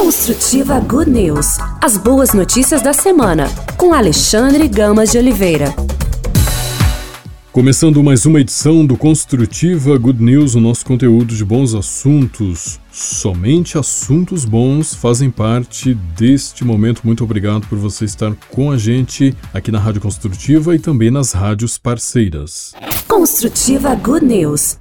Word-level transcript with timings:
Construtiva 0.00 0.80
Good 0.80 1.10
News. 1.10 1.58
As 1.78 1.98
boas 1.98 2.32
notícias 2.32 2.80
da 2.80 2.90
semana, 2.90 3.50
com 3.76 3.92
Alexandre 3.92 4.66
Gamas 4.66 5.10
de 5.10 5.18
Oliveira. 5.18 5.74
Começando 7.52 8.02
mais 8.02 8.24
uma 8.24 8.40
edição 8.40 8.86
do 8.86 8.96
Construtiva 8.96 9.98
Good 9.98 10.22
News, 10.22 10.54
o 10.54 10.60
nosso 10.60 10.86
conteúdo 10.86 11.34
de 11.34 11.44
bons 11.44 11.74
assuntos. 11.74 12.80
Somente 12.90 13.76
assuntos 13.76 14.46
bons 14.46 14.94
fazem 14.94 15.30
parte 15.30 15.92
deste 16.16 16.64
momento. 16.64 17.02
Muito 17.04 17.22
obrigado 17.22 17.66
por 17.66 17.76
você 17.76 18.06
estar 18.06 18.34
com 18.50 18.70
a 18.70 18.78
gente 18.78 19.36
aqui 19.52 19.70
na 19.70 19.78
Rádio 19.78 20.00
Construtiva 20.00 20.74
e 20.74 20.78
também 20.78 21.10
nas 21.10 21.32
rádios 21.32 21.76
parceiras. 21.76 22.72
Construtiva 23.06 23.94
Good 23.96 24.24
News. 24.24 24.78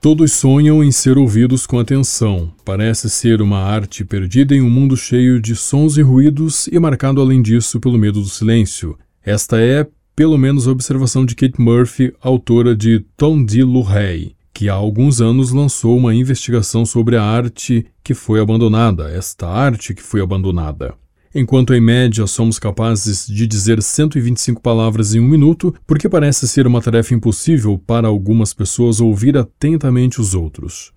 Todos 0.00 0.32
sonham 0.32 0.82
em 0.82 0.90
ser 0.90 1.18
ouvidos 1.18 1.66
com 1.66 1.78
atenção. 1.78 2.50
Parece 2.64 3.10
ser 3.10 3.42
uma 3.42 3.58
arte 3.58 4.02
perdida 4.02 4.54
em 4.54 4.62
um 4.62 4.70
mundo 4.70 4.96
cheio 4.96 5.38
de 5.38 5.54
sons 5.54 5.98
e 5.98 6.00
ruídos 6.00 6.66
e 6.68 6.78
marcado 6.78 7.20
além 7.20 7.42
disso 7.42 7.78
pelo 7.78 7.98
medo 7.98 8.18
do 8.22 8.26
silêncio. 8.26 8.98
Esta 9.22 9.60
é, 9.60 9.86
pelo 10.16 10.38
menos, 10.38 10.66
a 10.66 10.70
observação 10.70 11.26
de 11.26 11.34
Kate 11.34 11.60
Murphy, 11.60 12.14
autora 12.22 12.74
de 12.74 13.00
Tom 13.14 13.44
de 13.44 13.62
Luray, 13.62 14.34
que 14.54 14.70
há 14.70 14.72
alguns 14.72 15.20
anos 15.20 15.50
lançou 15.50 15.98
uma 15.98 16.14
investigação 16.14 16.86
sobre 16.86 17.16
a 17.16 17.22
arte 17.22 17.84
que 18.02 18.14
foi 18.14 18.40
abandonada, 18.40 19.10
esta 19.10 19.48
arte 19.48 19.92
que 19.92 20.02
foi 20.02 20.22
abandonada. 20.22 20.94
Enquanto 21.32 21.72
em 21.72 21.80
média 21.80 22.26
somos 22.26 22.58
capazes 22.58 23.24
de 23.24 23.46
dizer 23.46 23.80
125 23.80 24.60
palavras 24.60 25.14
em 25.14 25.20
um 25.20 25.28
minuto, 25.28 25.72
porque 25.86 26.08
parece 26.08 26.48
ser 26.48 26.66
uma 26.66 26.82
tarefa 26.82 27.14
impossível 27.14 27.78
para 27.78 28.08
algumas 28.08 28.52
pessoas 28.52 29.00
ouvir 29.00 29.38
atentamente 29.38 30.20
os 30.20 30.34
outros. 30.34 30.92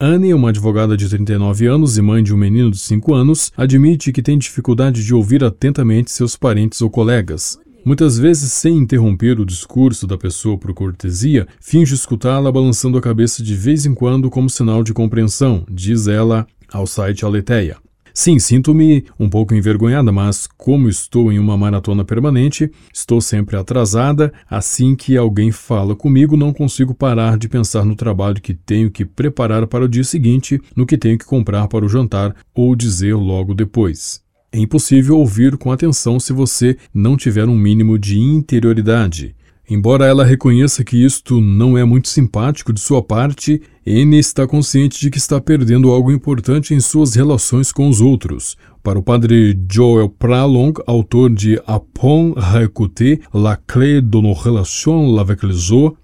Anne, 0.00 0.32
uma 0.32 0.48
advogada 0.48 0.96
de 0.96 1.06
39 1.06 1.66
anos 1.66 1.98
e 1.98 2.02
mãe 2.02 2.22
de 2.22 2.32
um 2.32 2.38
menino 2.38 2.70
de 2.70 2.78
5 2.78 3.12
anos, 3.12 3.52
admite 3.54 4.12
que 4.12 4.22
tem 4.22 4.38
dificuldade 4.38 5.04
de 5.04 5.14
ouvir 5.14 5.44
atentamente 5.44 6.10
seus 6.10 6.36
parentes 6.36 6.80
ou 6.80 6.88
colegas. 6.88 7.58
Muitas 7.84 8.18
vezes, 8.18 8.52
sem 8.52 8.78
interromper 8.78 9.38
o 9.38 9.44
discurso 9.44 10.06
da 10.06 10.16
pessoa 10.16 10.56
por 10.56 10.72
cortesia, 10.72 11.46
finge 11.60 11.94
escutá-la 11.94 12.50
balançando 12.50 12.96
a 12.96 13.02
cabeça 13.02 13.42
de 13.42 13.54
vez 13.54 13.84
em 13.84 13.92
quando 13.92 14.30
como 14.30 14.48
sinal 14.48 14.82
de 14.82 14.94
compreensão, 14.94 15.66
diz 15.70 16.08
ela 16.08 16.46
ao 16.72 16.86
site 16.86 17.26
Aletheia. 17.26 17.76
Sim, 18.18 18.38
sinto-me 18.38 19.04
um 19.20 19.28
pouco 19.28 19.54
envergonhada, 19.54 20.10
mas 20.10 20.48
como 20.56 20.88
estou 20.88 21.30
em 21.30 21.38
uma 21.38 21.54
maratona 21.54 22.02
permanente, 22.02 22.72
estou 22.90 23.20
sempre 23.20 23.58
atrasada. 23.58 24.32
Assim 24.48 24.96
que 24.96 25.18
alguém 25.18 25.52
fala 25.52 25.94
comigo, 25.94 26.34
não 26.34 26.50
consigo 26.50 26.94
parar 26.94 27.36
de 27.36 27.46
pensar 27.46 27.84
no 27.84 27.94
trabalho 27.94 28.40
que 28.40 28.54
tenho 28.54 28.90
que 28.90 29.04
preparar 29.04 29.66
para 29.66 29.84
o 29.84 29.88
dia 29.88 30.02
seguinte, 30.02 30.58
no 30.74 30.86
que 30.86 30.96
tenho 30.96 31.18
que 31.18 31.26
comprar 31.26 31.68
para 31.68 31.84
o 31.84 31.88
jantar 31.90 32.34
ou 32.54 32.74
dizer 32.74 33.14
logo 33.14 33.52
depois. 33.52 34.22
É 34.50 34.58
impossível 34.58 35.18
ouvir 35.18 35.58
com 35.58 35.70
atenção 35.70 36.18
se 36.18 36.32
você 36.32 36.78
não 36.94 37.18
tiver 37.18 37.46
um 37.46 37.54
mínimo 37.54 37.98
de 37.98 38.18
interioridade. 38.18 39.36
Embora 39.68 40.06
ela 40.06 40.24
reconheça 40.24 40.84
que 40.84 41.04
isto 41.04 41.40
não 41.40 41.76
é 41.76 41.84
muito 41.84 42.08
simpático 42.08 42.72
de 42.72 42.78
sua 42.78 43.02
parte, 43.02 43.60
N 43.84 44.16
está 44.16 44.46
consciente 44.46 45.00
de 45.00 45.10
que 45.10 45.18
está 45.18 45.40
perdendo 45.40 45.90
algo 45.90 46.12
importante 46.12 46.72
em 46.72 46.78
suas 46.78 47.16
relações 47.16 47.72
com 47.72 47.88
os 47.88 48.00
outros. 48.00 48.56
Para 48.80 48.96
o 48.96 49.02
padre 49.02 49.58
Joel 49.68 50.08
Pralong, 50.08 50.72
autor 50.86 51.30
de 51.30 51.60
Apon 51.66 52.32
Réécouter, 52.36 53.20
La 53.34 53.56
clé 53.56 54.00
de 54.00 54.22
nos 54.22 54.40
relations 54.40 55.18
avec 55.18 55.44
les 55.44 55.72
autres, 55.72 55.98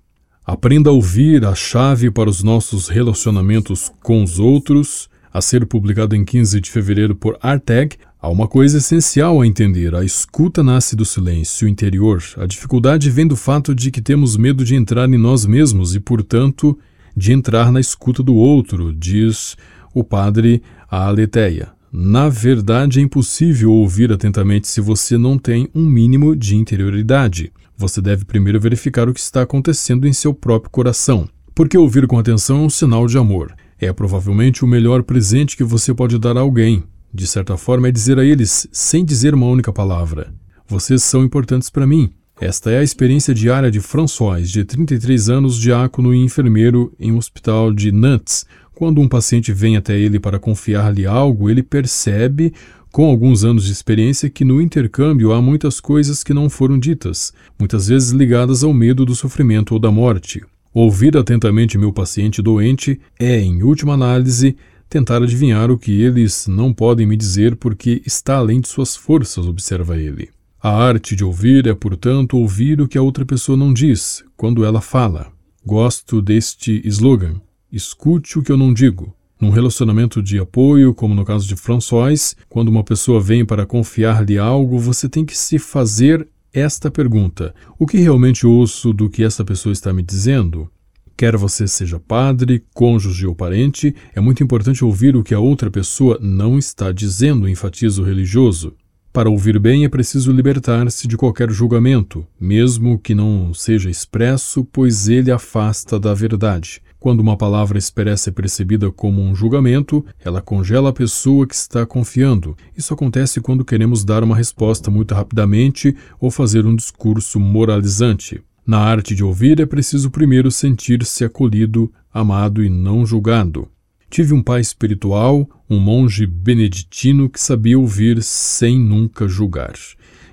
aprenda 0.44 0.90
a 0.90 0.92
ouvir 0.92 1.44
a 1.44 1.54
chave 1.54 2.10
para 2.10 2.28
os 2.28 2.42
nossos 2.42 2.88
relacionamentos 2.88 3.92
com 4.02 4.24
os 4.24 4.40
outros, 4.40 5.08
a 5.32 5.40
ser 5.40 5.64
publicado 5.66 6.16
em 6.16 6.24
15 6.24 6.60
de 6.60 6.68
fevereiro 6.68 7.14
por 7.14 7.38
Arteg, 7.40 7.96
Há 8.22 8.28
uma 8.28 8.46
coisa 8.46 8.78
essencial 8.78 9.40
a 9.40 9.46
entender: 9.48 9.96
a 9.96 10.04
escuta 10.04 10.62
nasce 10.62 10.94
do 10.94 11.04
silêncio 11.04 11.66
interior. 11.66 12.22
A 12.36 12.46
dificuldade 12.46 13.10
vem 13.10 13.26
do 13.26 13.34
fato 13.34 13.74
de 13.74 13.90
que 13.90 14.00
temos 14.00 14.36
medo 14.36 14.64
de 14.64 14.76
entrar 14.76 15.08
em 15.08 15.18
nós 15.18 15.44
mesmos 15.44 15.96
e, 15.96 15.98
portanto, 15.98 16.78
de 17.16 17.32
entrar 17.32 17.72
na 17.72 17.80
escuta 17.80 18.22
do 18.22 18.36
outro, 18.36 18.94
diz 18.94 19.56
o 19.92 20.04
padre 20.04 20.62
a 20.88 21.08
Aletheia. 21.08 21.70
Na 21.92 22.28
verdade, 22.28 23.00
é 23.00 23.02
impossível 23.02 23.72
ouvir 23.72 24.12
atentamente 24.12 24.68
se 24.68 24.80
você 24.80 25.18
não 25.18 25.36
tem 25.36 25.68
um 25.74 25.84
mínimo 25.84 26.36
de 26.36 26.54
interioridade. 26.54 27.52
Você 27.76 28.00
deve 28.00 28.24
primeiro 28.24 28.60
verificar 28.60 29.08
o 29.08 29.12
que 29.12 29.18
está 29.18 29.42
acontecendo 29.42 30.06
em 30.06 30.12
seu 30.12 30.32
próprio 30.32 30.70
coração. 30.70 31.28
Porque 31.52 31.76
ouvir 31.76 32.06
com 32.06 32.20
atenção 32.20 32.58
é 32.58 32.66
um 32.66 32.70
sinal 32.70 33.08
de 33.08 33.18
amor. 33.18 33.52
É 33.80 33.92
provavelmente 33.92 34.64
o 34.64 34.68
melhor 34.68 35.02
presente 35.02 35.56
que 35.56 35.64
você 35.64 35.92
pode 35.92 36.20
dar 36.20 36.36
a 36.36 36.40
alguém. 36.40 36.84
De 37.14 37.26
certa 37.26 37.58
forma, 37.58 37.88
é 37.88 37.92
dizer 37.92 38.18
a 38.18 38.24
eles, 38.24 38.66
sem 38.72 39.04
dizer 39.04 39.34
uma 39.34 39.46
única 39.46 39.72
palavra: 39.72 40.32
Vocês 40.66 41.02
são 41.02 41.22
importantes 41.22 41.68
para 41.68 41.86
mim. 41.86 42.10
Esta 42.40 42.70
é 42.70 42.78
a 42.78 42.82
experiência 42.82 43.34
diária 43.34 43.70
de 43.70 43.80
François, 43.80 44.50
de 44.50 44.64
33 44.64 45.28
anos, 45.28 45.58
diácono 45.58 46.14
e 46.14 46.24
enfermeiro 46.24 46.92
em 46.98 47.12
um 47.12 47.18
hospital 47.18 47.72
de 47.72 47.92
Nantes. 47.92 48.46
Quando 48.74 49.00
um 49.00 49.06
paciente 49.06 49.52
vem 49.52 49.76
até 49.76 49.98
ele 49.98 50.18
para 50.18 50.38
confiar-lhe 50.38 51.06
algo, 51.06 51.50
ele 51.50 51.62
percebe, 51.62 52.52
com 52.90 53.04
alguns 53.04 53.44
anos 53.44 53.64
de 53.64 53.72
experiência, 53.72 54.30
que 54.30 54.44
no 54.44 54.60
intercâmbio 54.60 55.32
há 55.32 55.42
muitas 55.42 55.78
coisas 55.80 56.24
que 56.24 56.34
não 56.34 56.48
foram 56.48 56.78
ditas, 56.78 57.32
muitas 57.58 57.88
vezes 57.88 58.10
ligadas 58.10 58.64
ao 58.64 58.72
medo 58.72 59.04
do 59.04 59.14
sofrimento 59.14 59.74
ou 59.74 59.78
da 59.78 59.90
morte. 59.90 60.42
Ouvir 60.74 61.16
atentamente 61.18 61.76
meu 61.76 61.92
paciente 61.92 62.40
doente 62.40 62.98
é, 63.20 63.38
em 63.38 63.62
última 63.62 63.92
análise, 63.92 64.56
tentar 64.92 65.22
adivinhar 65.22 65.70
o 65.70 65.78
que 65.78 66.02
eles 66.02 66.46
não 66.46 66.70
podem 66.70 67.06
me 67.06 67.16
dizer 67.16 67.56
porque 67.56 68.02
está 68.04 68.36
além 68.36 68.60
de 68.60 68.68
suas 68.68 68.94
forças, 68.94 69.46
observa 69.46 69.96
ele. 69.96 70.28
A 70.62 70.68
arte 70.68 71.16
de 71.16 71.24
ouvir 71.24 71.66
é, 71.66 71.72
portanto, 71.74 72.36
ouvir 72.36 72.78
o 72.78 72.86
que 72.86 72.98
a 72.98 73.02
outra 73.02 73.24
pessoa 73.24 73.56
não 73.56 73.72
diz 73.72 74.22
quando 74.36 74.66
ela 74.66 74.82
fala. 74.82 75.32
Gosto 75.64 76.20
deste 76.20 76.82
slogan: 76.84 77.40
escute 77.72 78.38
o 78.38 78.42
que 78.42 78.52
eu 78.52 78.56
não 78.58 78.70
digo. 78.70 79.16
Num 79.40 79.48
relacionamento 79.48 80.22
de 80.22 80.38
apoio, 80.38 80.94
como 80.94 81.14
no 81.14 81.24
caso 81.24 81.48
de 81.48 81.56
François, 81.56 82.36
quando 82.50 82.68
uma 82.68 82.84
pessoa 82.84 83.18
vem 83.18 83.46
para 83.46 83.64
confiar-lhe 83.64 84.36
algo, 84.36 84.78
você 84.78 85.08
tem 85.08 85.24
que 85.24 85.36
se 85.36 85.58
fazer 85.58 86.28
esta 86.52 86.90
pergunta: 86.90 87.54
O 87.78 87.86
que 87.86 87.96
realmente 87.96 88.46
ouço 88.46 88.92
do 88.92 89.08
que 89.08 89.24
essa 89.24 89.42
pessoa 89.42 89.72
está 89.72 89.90
me 89.90 90.02
dizendo? 90.02 90.70
Quer 91.16 91.36
você 91.36 91.68
seja 91.68 92.00
padre, 92.00 92.64
cônjuge 92.74 93.26
ou 93.26 93.34
parente, 93.34 93.94
é 94.14 94.20
muito 94.20 94.42
importante 94.42 94.84
ouvir 94.84 95.16
o 95.16 95.22
que 95.22 95.34
a 95.34 95.40
outra 95.40 95.70
pessoa 95.70 96.18
não 96.20 96.58
está 96.58 96.90
dizendo, 96.90 97.48
enfatiza 97.48 98.02
o 98.02 98.04
religioso. 98.04 98.74
Para 99.12 99.28
ouvir 99.28 99.58
bem 99.58 99.84
é 99.84 99.90
preciso 99.90 100.32
libertar-se 100.32 101.06
de 101.06 101.18
qualquer 101.18 101.50
julgamento, 101.50 102.26
mesmo 102.40 102.98
que 102.98 103.14
não 103.14 103.52
seja 103.52 103.90
expresso, 103.90 104.64
pois 104.64 105.06
ele 105.06 105.30
afasta 105.30 106.00
da 106.00 106.14
verdade. 106.14 106.80
Quando 106.98 107.20
uma 107.20 107.36
palavra 107.36 107.76
expressa 107.76 108.30
é 108.30 108.32
percebida 108.32 108.90
como 108.90 109.20
um 109.20 109.34
julgamento, 109.34 110.02
ela 110.24 110.40
congela 110.40 110.88
a 110.88 110.92
pessoa 110.94 111.46
que 111.46 111.54
está 111.54 111.84
confiando. 111.84 112.56
Isso 112.74 112.94
acontece 112.94 113.38
quando 113.38 113.66
queremos 113.66 114.02
dar 114.02 114.24
uma 114.24 114.36
resposta 114.36 114.90
muito 114.90 115.12
rapidamente 115.14 115.94
ou 116.18 116.30
fazer 116.30 116.64
um 116.64 116.74
discurso 116.74 117.38
moralizante. 117.38 118.40
Na 118.64 118.78
arte 118.78 119.14
de 119.14 119.24
ouvir 119.24 119.58
é 119.58 119.66
preciso 119.66 120.08
primeiro 120.08 120.48
sentir-se 120.48 121.24
acolhido, 121.24 121.92
amado 122.14 122.62
e 122.62 122.68
não 122.68 123.04
julgado. 123.04 123.68
Tive 124.08 124.32
um 124.32 124.42
pai 124.42 124.60
espiritual, 124.60 125.48
um 125.68 125.80
monge 125.80 126.26
beneditino 126.26 127.28
que 127.28 127.40
sabia 127.40 127.76
ouvir 127.76 128.22
sem 128.22 128.78
nunca 128.78 129.26
julgar. 129.26 129.74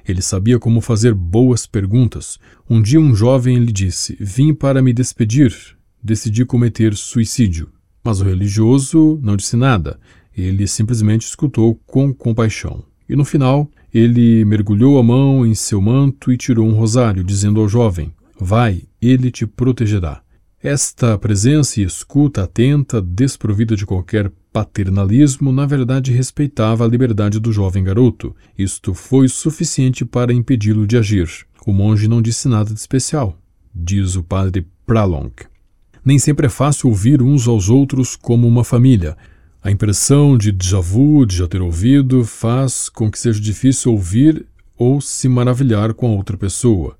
Ele 0.08 0.22
sabia 0.22 0.60
como 0.60 0.80
fazer 0.80 1.14
boas 1.14 1.66
perguntas. 1.66 2.38
Um 2.70 2.82
dia 2.82 3.00
um 3.00 3.16
jovem 3.16 3.58
lhe 3.58 3.72
disse: 3.72 4.16
Vim 4.20 4.54
para 4.54 4.82
me 4.82 4.94
despedir. 4.94 5.56
Decidi 6.04 6.46
cometer 6.46 6.96
suicídio. 6.96 7.70
Mas 8.04 8.22
o 8.22 8.26
religioso 8.26 9.20
não 9.24 9.36
disse 9.36 9.58
nada. 9.58 10.00
Ele 10.38 10.68
simplesmente 10.68 11.26
escutou 11.26 11.76
com 11.88 12.14
compaixão. 12.14 12.84
E 13.08 13.16
no 13.16 13.26
final, 13.26 13.70
ele 13.94 14.46
mergulhou 14.46 15.00
a 15.00 15.04
mão 15.04 15.46
em 15.46 15.56
seu 15.56 15.82
manto 15.82 16.32
e 16.32 16.38
tirou 16.38 16.68
um 16.68 16.74
rosário, 16.74 17.24
dizendo 17.24 17.60
ao 17.60 17.68
jovem: 17.68 18.14
Vai, 18.40 18.84
ele 19.02 19.30
te 19.30 19.46
protegerá. 19.46 20.22
Esta 20.62 21.18
presença 21.18 21.80
e 21.80 21.84
escuta 21.84 22.44
atenta, 22.44 23.02
desprovida 23.02 23.76
de 23.76 23.86
qualquer 23.86 24.32
paternalismo, 24.52 25.52
na 25.52 25.66
verdade 25.66 26.12
respeitava 26.12 26.84
a 26.84 26.88
liberdade 26.88 27.40
do 27.40 27.52
jovem 27.52 27.84
garoto. 27.84 28.36
Isto 28.58 28.94
foi 28.94 29.28
suficiente 29.28 30.06
para 30.06 30.34
impedi-lo 30.34 30.88
de 30.88 30.98
agir. 30.98 31.30
O 31.66 31.74
monge 31.74 32.08
não 32.08 32.22
disse 32.22 32.48
nada 32.48 32.74
de 32.74 32.80
especial, 32.80 33.38
diz 33.76 34.16
o 34.16 34.24
padre 34.24 34.66
Pralong. 34.86 35.32
Nem 36.04 36.18
sempre 36.18 36.48
é 36.48 36.50
fácil 36.50 36.90
ouvir 36.90 37.22
uns 37.22 37.48
aos 37.48 37.70
outros 37.70 38.16
como 38.16 38.48
uma 38.48 38.64
família. 38.64 39.18
A 39.62 39.70
impressão 39.70 40.38
de 40.38 40.52
déjà 40.52 40.80
vu, 40.80 41.26
de 41.26 41.38
já 41.38 41.48
ter 41.48 41.62
ouvido, 41.62 42.24
faz 42.24 42.88
com 42.90 43.12
que 43.12 43.20
seja 43.20 43.40
difícil 43.40 43.92
ouvir 43.92 44.46
ou 44.78 45.02
se 45.02 45.28
maravilhar 45.28 45.94
com 45.94 46.08
a 46.08 46.16
outra 46.16 46.38
pessoa. 46.38 46.99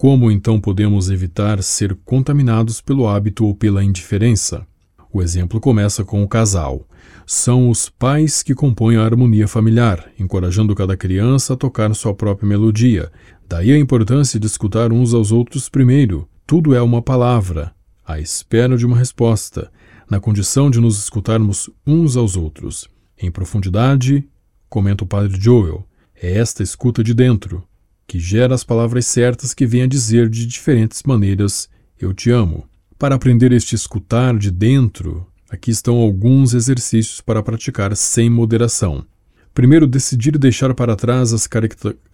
Como 0.00 0.30
então 0.30 0.60
podemos 0.60 1.10
evitar 1.10 1.60
ser 1.60 1.92
contaminados 2.04 2.80
pelo 2.80 3.08
hábito 3.08 3.44
ou 3.44 3.52
pela 3.52 3.82
indiferença? 3.82 4.64
O 5.12 5.20
exemplo 5.20 5.60
começa 5.60 6.04
com 6.04 6.22
o 6.22 6.28
casal. 6.28 6.86
São 7.26 7.68
os 7.68 7.88
pais 7.88 8.40
que 8.40 8.54
compõem 8.54 8.96
a 8.96 9.04
harmonia 9.04 9.48
familiar, 9.48 10.08
encorajando 10.16 10.72
cada 10.72 10.96
criança 10.96 11.54
a 11.54 11.56
tocar 11.56 11.92
sua 11.96 12.14
própria 12.14 12.48
melodia. 12.48 13.10
Daí 13.48 13.72
a 13.72 13.76
importância 13.76 14.38
de 14.38 14.46
escutar 14.46 14.92
uns 14.92 15.12
aos 15.12 15.32
outros 15.32 15.68
primeiro. 15.68 16.28
Tudo 16.46 16.76
é 16.76 16.80
uma 16.80 17.02
palavra, 17.02 17.72
à 18.06 18.20
espera 18.20 18.76
de 18.76 18.86
uma 18.86 18.96
resposta, 18.96 19.68
na 20.08 20.20
condição 20.20 20.70
de 20.70 20.80
nos 20.80 20.96
escutarmos 20.96 21.68
uns 21.84 22.16
aos 22.16 22.36
outros. 22.36 22.88
Em 23.20 23.32
profundidade, 23.32 24.24
comenta 24.68 25.02
o 25.02 25.08
padre 25.08 25.36
Joel, 25.40 25.84
é 26.14 26.38
esta 26.38 26.62
escuta 26.62 27.02
de 27.02 27.12
dentro, 27.12 27.64
que 28.08 28.18
gera 28.18 28.54
as 28.54 28.64
palavras 28.64 29.06
certas 29.06 29.52
que 29.52 29.66
vêm 29.66 29.82
a 29.82 29.86
dizer 29.86 30.30
de 30.30 30.46
diferentes 30.46 31.02
maneiras: 31.06 31.68
Eu 32.00 32.14
te 32.14 32.30
amo. 32.30 32.66
Para 32.98 33.14
aprender 33.14 33.52
este 33.52 33.76
escutar 33.76 34.36
de 34.36 34.50
dentro, 34.50 35.26
aqui 35.48 35.70
estão 35.70 35.96
alguns 35.96 36.54
exercícios 36.54 37.20
para 37.20 37.42
praticar 37.42 37.94
sem 37.94 38.30
moderação. 38.30 39.04
Primeiro, 39.52 39.86
decidir 39.86 40.38
deixar 40.38 40.72
para 40.72 40.96
trás 40.96 41.32
as, 41.32 41.48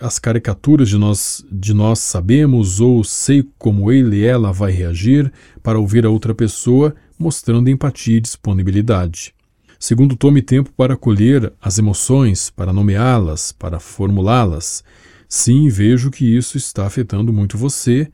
as 0.01 0.19
caricaturas 0.19 0.89
de 0.89 0.99
nós, 0.99 1.45
de 1.51 1.73
nós 1.73 2.01
sabemos 2.01 2.81
ou 2.81 3.05
sei 3.05 3.47
como 3.59 3.93
ele 3.93 4.17
e 4.17 4.25
ela 4.25 4.53
vai 4.53 4.73
reagir 4.73 5.33
para 5.63 5.79
ouvir 5.79 6.05
a 6.05 6.11
outra 6.11 6.35
pessoa, 6.35 6.95
mostrando 7.19 7.71
empatia 7.71 8.17
e 8.17 8.21
disponibilidade. 8.21 9.35
Segundo, 9.79 10.17
tome 10.17 10.41
tempo 10.41 10.73
para 10.77 10.95
acolher 10.95 11.53
as 11.61 11.79
emoções, 11.79 12.49
para 12.51 12.73
nomeá-las, 12.73 13.53
para 13.53 13.79
formulá-las. 13.79 14.83
Sim, 15.37 15.69
vejo 15.69 16.13
que 16.13 16.25
isso 16.25 16.57
está 16.57 16.87
afetando 16.87 17.33
muito 17.33 17.59
você, 17.59 18.09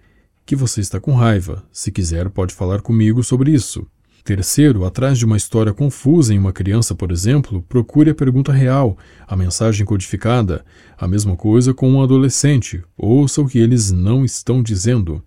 que 0.47 0.57
você 0.57 0.81
está 0.81 0.99
com 0.99 1.13
raiva. 1.13 1.63
Se 1.71 1.93
quiser, 1.93 2.31
pode 2.31 2.55
falar 2.55 2.81
comigo 2.81 3.23
sobre 3.23 3.53
isso. 3.53 3.87
Terceiro, 4.25 4.87
atrás 4.87 5.19
de 5.19 5.27
uma 5.27 5.37
história 5.37 5.75
confusa 5.75 6.33
em 6.33 6.39
uma 6.39 6.51
criança, 6.51 6.95
por 6.95 7.13
exemplo, 7.13 7.63
procure 7.69 8.09
a 8.09 8.15
pergunta 8.15 8.55
real, 8.55 8.97
a 9.29 9.37
mensagem 9.37 9.85
codificada. 9.85 10.65
A 10.97 11.07
mesma 11.07 11.37
coisa 11.37 11.75
com 11.75 11.91
um 11.91 12.03
adolescente. 12.03 12.83
Ouça 12.97 13.43
o 13.43 13.47
que 13.47 13.59
eles 13.59 13.91
não 13.91 14.25
estão 14.25 14.63
dizendo. 14.63 15.23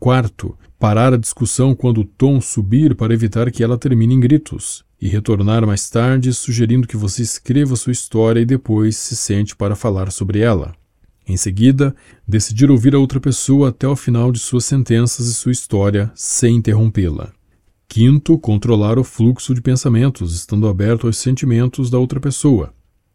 Quarto, 0.00 0.58
parar 0.80 1.14
a 1.14 1.16
discussão 1.16 1.76
quando 1.76 2.00
o 2.00 2.04
tom 2.04 2.40
subir 2.40 2.96
para 2.96 3.14
evitar 3.14 3.52
que 3.52 3.62
ela 3.62 3.78
termine 3.78 4.16
em 4.16 4.20
gritos. 4.20 4.84
E 5.00 5.06
retornar 5.06 5.64
mais 5.64 5.88
tarde 5.88 6.34
sugerindo 6.34 6.88
que 6.88 6.96
você 6.96 7.22
escreva 7.22 7.76
sua 7.76 7.92
história 7.92 8.40
e 8.40 8.44
depois 8.44 8.96
se 8.96 9.14
sente 9.14 9.54
para 9.54 9.76
falar 9.76 10.10
sobre 10.10 10.40
ela. 10.40 10.74
Em 11.26 11.36
seguida, 11.36 11.94
decidir 12.26 12.70
ouvir 12.70 12.94
a 12.94 12.98
outra 12.98 13.18
pessoa 13.18 13.70
até 13.70 13.88
o 13.88 13.96
final 13.96 14.30
de 14.30 14.38
suas 14.38 14.64
sentenças 14.64 15.26
e 15.26 15.34
sua 15.34 15.50
história, 15.50 16.12
sem 16.14 16.56
interrompê-la. 16.56 17.32
Quinto, 17.88 18.38
controlar 18.38 18.98
o 18.98 19.04
fluxo 19.04 19.54
de 19.54 19.60
pensamentos, 19.60 20.34
estando 20.34 20.68
aberto 20.68 21.06
aos 21.06 21.16
sentimentos 21.16 21.90
da 21.90 21.98
outra 21.98 22.20
pessoa. 22.20 22.72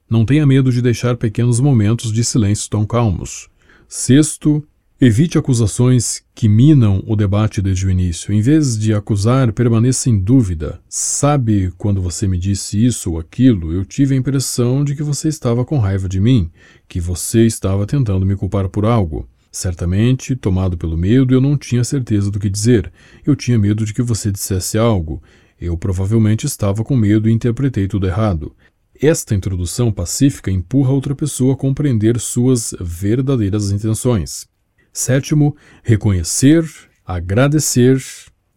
Não 0.10 0.26
tenha 0.26 0.46
medo 0.46 0.72
de 0.72 0.82
deixar 0.82 1.16
pequenos 1.16 1.62
momentos 1.62 2.12
de 2.12 2.24
silêncio 2.24 2.70
tão 2.70 2.86
calmos. 2.86 3.48
Sexto, 3.88 4.62
Evite 5.04 5.36
acusações 5.36 6.22
que 6.36 6.48
minam 6.48 7.04
o 7.08 7.16
debate 7.16 7.60
desde 7.60 7.88
o 7.88 7.90
início. 7.90 8.32
Em 8.32 8.40
vez 8.40 8.78
de 8.78 8.94
acusar, 8.94 9.52
permaneça 9.52 10.12
em 10.12 10.20
dúvida. 10.20 10.80
Sabe 10.88 11.74
quando 11.76 12.00
você 12.00 12.28
me 12.28 12.38
disse 12.38 12.86
isso 12.86 13.14
ou 13.14 13.20
aquilo, 13.20 13.74
eu 13.74 13.84
tive 13.84 14.14
a 14.14 14.18
impressão 14.20 14.84
de 14.84 14.96
que 14.96 15.02
você 15.02 15.28
estava 15.28 15.66
com 15.66 15.80
raiva 15.80 16.08
de 16.08 16.20
mim, 16.20 16.52
que 16.88 17.00
você 17.00 17.48
estava 17.48 17.88
tentando 17.88 18.28
me 18.28 18.36
culpar 18.36 18.70
por 18.70 18.86
algo. 18.86 19.28
Certamente, 19.52 20.36
tomado 20.36 20.78
pelo 20.78 20.96
medo, 20.96 21.34
eu 21.34 21.42
não 21.42 21.58
tinha 21.58 21.84
certeza 21.84 22.30
do 22.30 22.40
que 22.40 22.48
dizer. 22.48 22.94
Eu 23.26 23.36
tinha 23.36 23.58
medo 23.58 23.84
de 23.84 23.96
que 23.96 24.04
você 24.04 24.32
dissesse 24.32 24.78
algo. 24.78 25.20
Eu 25.60 25.76
provavelmente 25.76 26.46
estava 26.46 26.84
com 26.84 26.96
medo 26.96 27.28
e 27.28 27.34
interpretei 27.34 27.88
tudo 27.88 28.06
errado. 28.06 28.56
Esta 29.02 29.34
introdução 29.34 29.92
pacífica 29.92 30.52
empurra 30.52 30.92
outra 30.92 31.16
pessoa 31.16 31.56
a 31.56 31.58
compreender 31.58 32.20
suas 32.20 32.76
verdadeiras 32.80 33.72
intenções. 33.72 34.51
Sétimo, 34.94 35.56
reconhecer, 35.84 36.64
agradecer, 37.06 38.02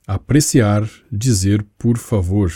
apreciar, 0.07 0.89
dizer 1.11 1.65
por 1.79 1.97
favor. 1.97 2.53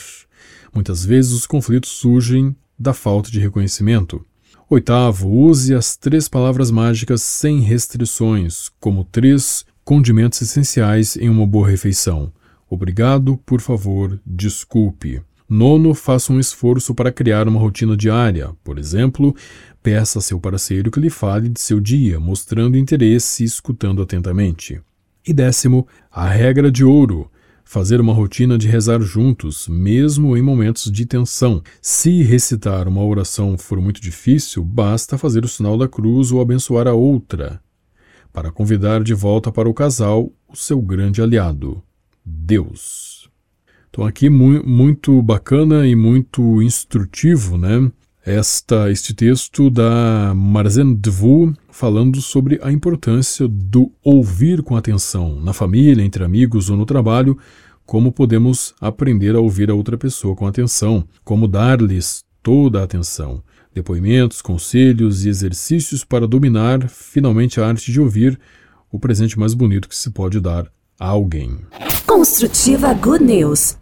Muitas 0.75 1.05
vezes 1.05 1.33
os 1.33 1.47
conflitos 1.47 1.91
surgem 1.91 2.57
da 2.79 2.93
falta 2.93 3.31
de 3.31 3.41
reconhecimento. 3.41 4.25
Oitavo, 4.69 5.31
use 5.31 5.75
as 5.75 5.97
três 5.97 6.29
palavras 6.29 6.71
mágicas 6.71 7.23
sem 7.23 7.61
restrições, 7.61 8.69
como 8.79 9.05
três 9.05 9.65
condimentos 9.85 10.43
essenciais 10.43 11.17
em 11.17 11.29
uma 11.29 11.47
boa 11.47 11.69
refeição. 11.69 12.33
Obrigado, 12.69 13.39
por 13.47 13.61
favor, 13.61 14.21
desculpe. 14.27 15.23
Nono, 15.49 15.95
faça 15.95 16.31
um 16.31 16.39
esforço 16.39 16.95
para 16.95 17.11
criar 17.11 17.49
uma 17.49 17.59
rotina 17.59 17.97
diária. 17.97 18.51
Por 18.63 18.79
exemplo, 18.79 19.35
peça 19.83 20.19
a 20.19 20.23
seu 20.23 20.39
parceiro 20.39 20.91
que 20.91 21.01
lhe 21.01 21.09
fale 21.09 21.49
de 21.49 21.59
seu 21.59 21.81
dia, 21.81 22.21
mostrando 22.21 22.77
interesse 22.77 23.43
e 23.43 23.47
escutando 23.47 24.03
atentamente. 24.03 24.79
E 25.27 25.33
décimo, 25.33 25.87
a 26.11 26.29
regra 26.29 26.71
de 26.71 26.85
ouro. 26.85 27.31
Fazer 27.65 28.01
uma 28.01 28.15
rotina 28.15 28.57
de 28.57 28.67
rezar 28.67 29.01
juntos, 29.01 29.69
mesmo 29.69 30.37
em 30.37 30.43
momentos 30.43 30.91
de 30.91 31.05
tensão. 31.05 31.63
Se 31.83 32.23
recitar 32.23 32.89
uma 32.89 33.05
oração 33.05 33.57
for 33.59 33.81
muito 33.81 34.01
difícil, 34.01 34.65
basta 34.65 35.19
fazer 35.19 35.45
o 35.45 35.49
sinal 35.49 35.77
da 35.77 35.87
cruz 35.87 36.33
ou 36.33 36.41
abençoar 36.41 36.89
a 36.89 36.95
outra, 36.95 37.61
para 38.33 38.51
convidar 38.51 39.03
de 39.03 39.13
volta 39.13 39.53
para 39.53 39.69
o 39.69 39.75
casal 39.75 40.33
o 40.49 40.57
seu 40.57 40.81
grande 40.81 41.21
aliado, 41.21 41.83
Deus. 42.25 43.29
Então 43.91 44.05
aqui 44.05 44.29
mu 44.29 44.63
muito 44.65 45.21
bacana 45.23 45.87
e 45.87 45.97
muito 45.97 46.63
instrutivo, 46.63 47.57
né? 47.57 47.91
Esta, 48.25 48.91
este 48.91 49.15
texto 49.15 49.71
da 49.71 50.35
Marzen 50.35 50.95
Dvu 50.95 51.55
falando 51.71 52.21
sobre 52.21 52.61
a 52.63 52.71
importância 52.71 53.49
do 53.49 53.91
ouvir 54.05 54.63
com 54.63 54.77
atenção 54.77 55.41
na 55.41 55.55
família, 55.55 56.05
entre 56.05 56.23
amigos 56.23 56.69
ou 56.69 56.77
no 56.77 56.85
trabalho, 56.85 57.39
como 57.87 58.13
podemos 58.13 58.75
aprender 58.81 59.35
a 59.35 59.41
ouvir 59.41 59.71
a 59.71 59.75
outra 59.75 59.97
pessoa 59.97 60.37
com 60.37 60.47
atenção, 60.47 61.09
como 61.25 61.49
dar-lhes 61.49 62.23
toda 62.43 62.81
a 62.81 62.85
atenção. 62.85 63.43
Depoimentos, 63.73 64.43
conselhos 64.43 65.25
e 65.25 65.31
exercícios 65.31 66.05
para 66.05 66.29
dominar 66.29 66.87
finalmente 66.89 67.61
a 67.61 67.67
arte 67.67 67.91
de 67.91 67.99
ouvir, 67.99 68.39
o 68.93 68.99
presente 68.99 69.39
mais 69.39 69.55
bonito 69.55 69.89
que 69.89 69.97
se 69.97 70.11
pode 70.11 70.39
dar 70.39 70.71
alguém. 70.99 71.59
Construtiva 72.07 72.93
Good 72.95 73.23
News. 73.23 73.77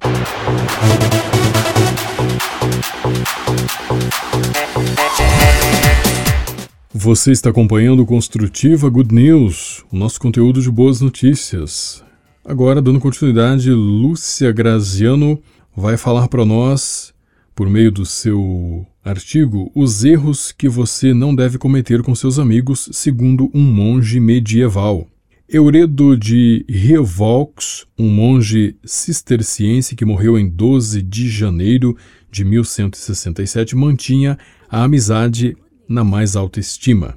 Você 6.93 7.31
está 7.31 7.51
acompanhando 7.51 8.05
Construtiva 8.05 8.91
Good 8.91 9.15
News, 9.15 9.85
o 9.91 9.97
nosso 9.97 10.21
conteúdo 10.21 10.61
de 10.61 10.71
boas 10.71 11.01
notícias. 11.01 12.05
Agora, 12.45 12.83
dando 12.83 13.01
continuidade, 13.01 13.71
Lúcia 13.71 14.53
Graziano 14.53 15.41
vai 15.75 15.97
falar 15.97 16.29
para 16.29 16.45
nós, 16.45 17.15
por 17.55 17.71
meio 17.71 17.91
do 17.91 18.05
seu 18.05 18.87
artigo, 19.03 19.71
os 19.75 20.05
erros 20.05 20.53
que 20.53 20.69
você 20.69 21.15
não 21.15 21.35
deve 21.35 21.57
cometer 21.57 22.03
com 22.03 22.15
seus 22.15 22.39
amigos, 22.39 22.89
segundo 22.93 23.51
um 23.55 23.63
monge 23.63 24.21
medieval. 24.21 25.07
Euredo 25.49 26.17
de 26.17 26.67
Rievolx, 26.69 27.87
um 27.97 28.11
monge 28.11 28.77
cisterciense 28.85 29.95
que 29.95 30.05
morreu 30.05 30.37
em 30.37 30.49
12 30.49 31.01
de 31.03 31.29
janeiro 31.29 31.97
de 32.29 32.45
1167, 32.45 33.77
mantinha 33.77 34.37
a 34.69 34.83
amizade 34.83 35.57
na 35.89 36.03
mais 36.03 36.35
alta 36.35 36.59
estima. 36.59 37.17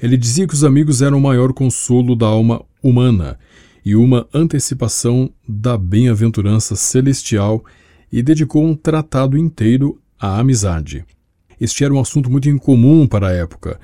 Ele 0.00 0.16
dizia 0.16 0.46
que 0.46 0.54
os 0.54 0.62
amigos 0.62 1.02
eram 1.02 1.18
o 1.18 1.20
maior 1.20 1.52
consolo 1.52 2.14
da 2.14 2.26
alma 2.26 2.64
humana 2.80 3.36
e 3.84 3.96
uma 3.96 4.28
antecipação 4.32 5.28
da 5.46 5.76
bem-aventurança 5.76 6.76
celestial 6.76 7.64
e 8.12 8.22
dedicou 8.22 8.64
um 8.64 8.76
tratado 8.76 9.36
inteiro 9.36 10.00
à 10.16 10.38
amizade. 10.38 11.04
Este 11.60 11.82
era 11.82 11.92
um 11.92 11.98
assunto 11.98 12.30
muito 12.30 12.48
incomum 12.48 13.04
para 13.04 13.30
a 13.30 13.32
época 13.32 13.80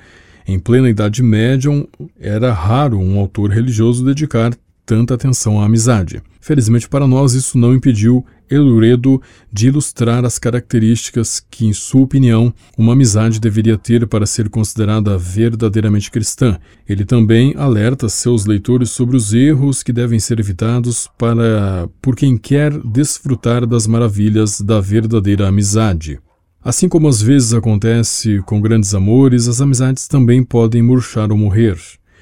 em 0.52 0.58
plena 0.58 0.90
Idade 0.90 1.22
Média, 1.22 1.70
era 2.18 2.52
raro 2.52 2.98
um 2.98 3.18
autor 3.18 3.50
religioso 3.50 4.04
dedicar 4.04 4.52
tanta 4.84 5.14
atenção 5.14 5.60
à 5.60 5.66
amizade. 5.66 6.22
Felizmente 6.40 6.88
para 6.88 7.06
nós, 7.06 7.34
isso 7.34 7.56
não 7.56 7.74
impediu 7.74 8.24
Eluredo 8.50 9.22
de 9.52 9.68
ilustrar 9.68 10.24
as 10.24 10.36
características 10.36 11.40
que, 11.48 11.66
em 11.66 11.72
sua 11.72 12.02
opinião, 12.02 12.52
uma 12.76 12.94
amizade 12.94 13.38
deveria 13.38 13.78
ter 13.78 14.08
para 14.08 14.26
ser 14.26 14.48
considerada 14.48 15.16
verdadeiramente 15.16 16.10
cristã. 16.10 16.58
Ele 16.88 17.04
também 17.04 17.54
alerta 17.56 18.08
seus 18.08 18.46
leitores 18.46 18.90
sobre 18.90 19.16
os 19.16 19.32
erros 19.32 19.84
que 19.84 19.92
devem 19.92 20.18
ser 20.18 20.40
evitados 20.40 21.08
para 21.16 21.88
por 22.02 22.16
quem 22.16 22.36
quer 22.36 22.76
desfrutar 22.80 23.64
das 23.64 23.86
maravilhas 23.86 24.60
da 24.60 24.80
verdadeira 24.80 25.46
amizade. 25.46 26.18
Assim 26.62 26.90
como 26.90 27.08
às 27.08 27.22
vezes 27.22 27.54
acontece 27.54 28.38
com 28.44 28.60
grandes 28.60 28.94
amores, 28.94 29.48
as 29.48 29.62
amizades 29.62 30.06
também 30.06 30.44
podem 30.44 30.82
murchar 30.82 31.32
ou 31.32 31.38
morrer. 31.38 31.78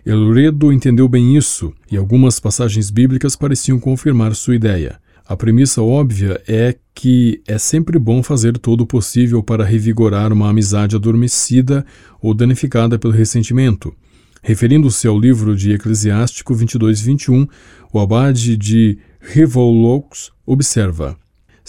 Elredo 0.06 0.72
entendeu 0.72 1.08
bem 1.08 1.36
isso, 1.36 1.74
e 1.90 1.96
algumas 1.96 2.38
passagens 2.38 2.88
bíblicas 2.88 3.34
pareciam 3.34 3.80
confirmar 3.80 4.36
sua 4.36 4.54
ideia. 4.54 5.00
A 5.26 5.36
premissa 5.36 5.82
óbvia 5.82 6.40
é 6.46 6.76
que 6.94 7.42
é 7.48 7.58
sempre 7.58 7.98
bom 7.98 8.22
fazer 8.22 8.56
todo 8.58 8.82
o 8.82 8.86
possível 8.86 9.42
para 9.42 9.64
revigorar 9.64 10.32
uma 10.32 10.48
amizade 10.48 10.94
adormecida 10.94 11.84
ou 12.22 12.32
danificada 12.32 12.96
pelo 12.96 13.12
ressentimento. 13.12 13.92
Referindo-se 14.40 15.08
ao 15.08 15.18
livro 15.18 15.56
de 15.56 15.72
Eclesiástico 15.72 16.54
22 16.54 17.00
21, 17.00 17.46
o 17.92 17.98
abade 17.98 18.56
de 18.56 18.98
Revolux 19.20 20.30
observa: 20.46 21.18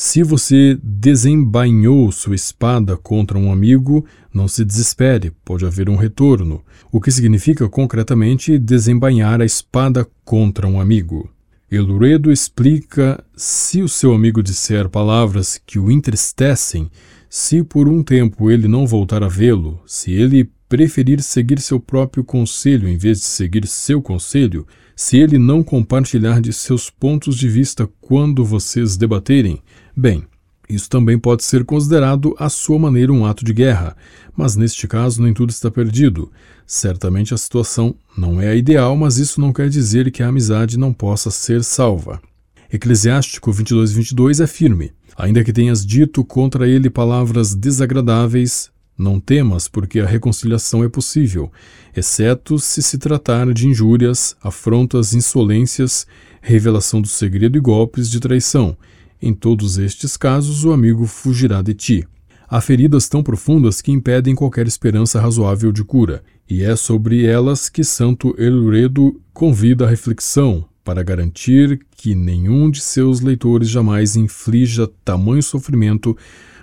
Se 0.02 0.24
você 0.24 0.80
desembainhou 0.82 2.10
sua 2.10 2.34
espada 2.34 2.96
contra 2.96 3.38
um 3.38 3.52
amigo, 3.52 4.06
não 4.34 4.48
se 4.48 4.64
desespere, 4.64 5.30
pode 5.44 5.66
haver 5.66 5.90
um 5.90 5.98
retorno, 5.98 6.64
o 6.90 7.02
que 7.02 7.12
significa 7.12 7.68
concretamente 7.68 8.58
desembainhar 8.58 9.42
a 9.42 9.46
espada 9.46 10.08
contra 10.24 10.66
um 10.66 10.80
amigo. 10.80 11.30
Eluredo 11.70 12.32
explica 12.32 13.22
se 13.36 13.82
o 13.82 13.90
seu 13.90 14.14
amigo 14.14 14.42
disser 14.42 14.88
palavras 14.88 15.60
que 15.68 15.78
o 15.78 15.92
entristecem, 15.92 16.90
se 17.30 17.62
por 17.62 17.90
um 17.90 18.02
tempo 18.02 18.50
ele 18.50 18.70
não 18.70 18.88
voltar 18.88 19.22
a 19.22 19.28
vê-lo, 19.28 19.82
se 19.86 20.14
ele 20.14 20.50
preferir 20.70 21.22
seguir 21.22 21.60
seu 21.60 21.78
próprio 21.80 22.24
conselho 22.24 22.88
em 22.88 22.96
vez 22.96 23.20
de 23.20 23.26
seguir 23.26 23.68
seu 23.68 24.02
conselho, 24.02 24.66
se 24.96 25.18
ele 25.18 25.38
não 25.38 25.64
compartilhar 25.64 26.40
de 26.40 26.54
seus 26.54 26.90
pontos 26.90 27.38
de 27.38 27.50
vista 27.50 27.90
quando 28.00 28.46
vocês 28.46 28.96
debaterem, 28.96 29.64
bem, 29.96 30.24
isso 30.70 30.88
também 30.88 31.18
pode 31.18 31.44
ser 31.44 31.66
considerado 31.66 32.36
à 32.38 32.48
sua 32.48 32.78
maneira 32.78 33.12
um 33.12 33.26
ato 33.26 33.44
de 33.44 33.52
guerra, 33.52 33.98
mas 34.38 34.56
neste 34.56 34.88
caso 34.88 35.20
nem 35.20 35.34
tudo 35.34 35.50
está 35.50 35.72
perdido. 35.72 36.32
Certamente 36.68 37.34
a 37.34 37.38
situação 37.38 37.96
não 38.16 38.40
é 38.40 38.50
a 38.50 38.56
ideal, 38.56 38.96
mas 38.96 39.18
isso 39.18 39.42
não 39.42 39.52
quer 39.52 39.68
dizer 39.68 40.12
que 40.12 40.22
a 40.22 40.28
amizade 40.28 40.78
não 40.78 40.94
possa 40.94 41.32
ser 41.32 41.64
salva. 41.64 42.22
Eclesiástico 42.72 43.52
22:22 43.52 43.92
22 43.94 44.40
é 44.42 44.46
firme. 44.46 44.92
Ainda 45.18 45.44
que 45.44 45.52
tenhas 45.52 45.84
dito 45.84 46.24
contra 46.24 46.68
ele 46.68 46.88
palavras 46.88 47.56
desagradáveis, 47.56 48.70
não 48.96 49.20
temas, 49.20 49.68
porque 49.68 50.00
a 50.00 50.06
reconciliação 50.06 50.84
é 50.84 50.88
possível, 50.88 51.52
exceto 51.96 52.60
se 52.60 52.84
se 52.84 52.98
tratar 53.00 53.52
de 53.54 53.68
injúrias, 53.68 54.36
afrontas, 54.42 55.16
insolências, 55.16 56.06
revelação 56.42 57.02
do 57.02 57.08
segredo 57.08 57.58
e 57.58 57.62
golpes 57.62 58.08
de 58.10 58.20
traição 58.20 58.78
em 59.22 59.34
todos 59.34 59.78
estes 59.78 60.16
casos, 60.16 60.64
o 60.64 60.72
amigo 60.72 61.06
fugirá 61.06 61.62
de 61.62 61.74
ti. 61.74 62.08
Há 62.48 62.62
feridas 62.62 63.08
tão 63.08 63.22
profundas 63.22 63.82
que 63.82 63.92
impedem 63.92 64.34
qualquer 64.34 64.66
esperança 64.66 65.22
razoável 65.22 65.72
de 65.72 65.84
cura, 65.84 66.24
e 66.50 66.64
é 66.64 66.76
sobre 66.76 67.26
elas 67.26 67.70
que 67.70 67.84
Santo 67.84 68.34
Elredo 68.38 69.22
convida 69.34 69.86
a 69.86 69.90
reflexão, 69.90 70.66
para 70.84 71.04
garantir 71.04 71.80
que 71.96 72.16
nenhum 72.16 72.72
de 72.72 72.82
seus 72.82 73.20
leitores 73.20 73.70
jamais 73.70 74.16
inflija 74.16 74.90
tamanho 75.06 75.44
sofrimento 75.44 76.18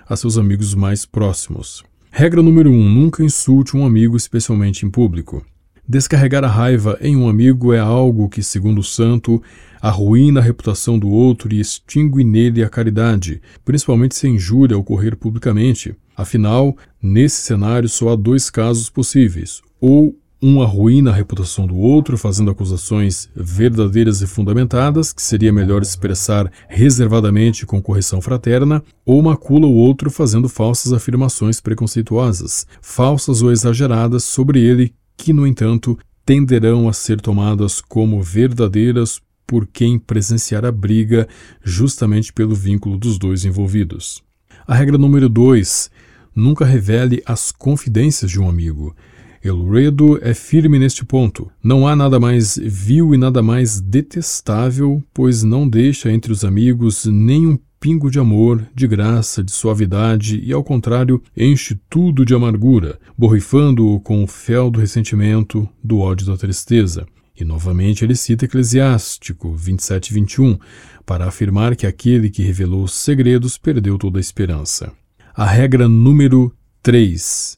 a 0.05 0.15
seus 0.17 0.37
amigos 0.37 0.73
mais 0.75 1.05
próximos. 1.05 1.83
Regra 2.11 2.41
número 2.41 2.69
1: 2.69 2.73
um, 2.73 2.89
nunca 2.89 3.23
insulte 3.23 3.77
um 3.77 3.85
amigo, 3.85 4.17
especialmente 4.17 4.85
em 4.85 4.89
público. 4.89 5.45
Descarregar 5.89 6.43
a 6.43 6.49
raiva 6.49 6.97
em 6.99 7.15
um 7.15 7.29
amigo 7.29 7.71
é 7.71 7.79
algo 7.79 8.27
que, 8.27 8.43
segundo 8.43 8.79
o 8.79 8.83
santo, 8.83 9.41
arruína 9.81 10.41
a 10.41 10.43
reputação 10.43 10.99
do 10.99 11.07
outro 11.07 11.53
e 11.53 11.61
extingue 11.61 12.25
nele 12.25 12.61
a 12.61 12.67
caridade, 12.67 13.41
principalmente 13.63 14.13
se 14.13 14.27
a 14.27 14.29
injúria 14.29 14.77
ocorrer 14.77 15.15
publicamente. 15.15 15.95
Afinal, 16.13 16.75
nesse 17.01 17.39
cenário 17.39 17.87
só 17.87 18.09
há 18.09 18.15
dois 18.17 18.49
casos 18.49 18.89
possíveis: 18.89 19.61
ou 19.79 20.13
um 20.41 20.61
arruína 20.61 21.11
a 21.11 21.13
reputação 21.13 21.65
do 21.65 21.77
outro, 21.77 22.17
fazendo 22.17 22.51
acusações 22.51 23.29
verdadeiras 23.33 24.21
e 24.21 24.27
fundamentadas, 24.27 25.13
que 25.13 25.21
seria 25.21 25.53
melhor 25.53 25.81
expressar 25.81 26.51
reservadamente 26.67 27.65
com 27.65 27.81
correção 27.81 28.19
fraterna, 28.19 28.83
ou 29.05 29.21
macula 29.21 29.67
o 29.67 29.73
outro 29.73 30.11
fazendo 30.11 30.49
falsas 30.49 30.91
afirmações 30.91 31.61
preconceituosas, 31.61 32.67
falsas 32.81 33.41
ou 33.41 33.53
exageradas 33.53 34.25
sobre 34.25 34.59
ele, 34.59 34.93
que, 35.17 35.33
no 35.33 35.45
entanto, 35.45 35.97
tenderão 36.23 36.87
a 36.87 36.93
ser 36.93 37.19
tomadas 37.19 37.81
como 37.81 38.21
verdadeiras 38.21 39.19
por 39.45 39.65
quem 39.65 39.97
presenciar 39.97 40.65
a 40.65 40.71
briga 40.71 41.27
justamente 41.63 42.31
pelo 42.31 42.53
vínculo 42.53 42.97
dos 42.97 43.17
dois 43.17 43.45
envolvidos. 43.45 44.21
A 44.67 44.75
regra 44.75 44.97
número 44.97 45.29
2: 45.29 45.89
nunca 46.35 46.65
revele 46.65 47.23
as 47.25 47.51
confidências 47.51 48.29
de 48.29 48.39
um 48.39 48.47
amigo. 48.47 48.95
Elredo 49.43 50.19
é 50.21 50.33
firme 50.33 50.79
neste 50.79 51.05
ponto. 51.05 51.49
Não 51.63 51.87
há 51.87 51.95
nada 51.95 52.19
mais 52.19 52.57
vil 52.57 53.13
e 53.13 53.17
nada 53.17 53.41
mais 53.41 53.79
detestável, 53.79 55.03
pois 55.13 55.43
não 55.43 55.67
deixa 55.67 56.11
entre 56.11 56.31
os 56.31 56.43
amigos 56.43 57.05
nenhum 57.05 57.57
pingo 57.79 58.09
de 58.09 58.19
amor, 58.19 58.67
de 58.73 58.87
graça, 58.87 59.43
de 59.43 59.51
suavidade 59.51 60.41
e, 60.43 60.51
ao 60.51 60.63
contrário, 60.63 61.21
enche 61.35 61.79
tudo 61.89 62.25
de 62.25 62.33
amargura, 62.33 62.99
borrifando-o 63.17 63.99
com 63.99 64.23
o 64.23 64.27
fel 64.27 64.69
do 64.69 64.79
ressentimento, 64.79 65.67
do 65.83 65.99
ódio 65.99 66.27
da 66.27 66.37
tristeza. 66.37 67.05
E 67.39 67.45
novamente 67.45 68.03
ele 68.03 68.15
cita 68.15 68.45
Eclesiástico 68.45 69.53
27 69.53 70.09
e 70.09 70.13
21 70.15 70.57
para 71.05 71.27
afirmar 71.27 71.75
que 71.75 71.85
aquele 71.85 72.31
que 72.31 72.41
revelou 72.41 72.83
os 72.83 72.93
segredos 72.93 73.57
perdeu 73.57 73.97
toda 73.97 74.17
a 74.17 74.21
esperança. 74.21 74.91
A 75.35 75.45
regra 75.45 75.87
número 75.87 76.51
3. 76.81 77.56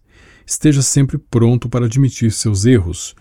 Esteja 0.49 0.81
sempre 0.81 1.19
pronto 1.19 1.69
para 1.69 1.85
admitir 1.85 2.31
seus 2.31 2.65
erros. 2.65 3.13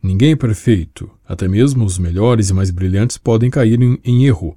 Ninguém 0.00 0.30
é 0.30 0.36
perfeito, 0.36 1.10
até 1.28 1.48
mesmo 1.48 1.84
os 1.84 1.98
melhores 1.98 2.48
e 2.48 2.54
mais 2.54 2.70
brilhantes 2.70 3.18
podem 3.18 3.50
cair 3.50 3.82
em, 3.82 3.98
em 4.04 4.24
erro, 4.24 4.56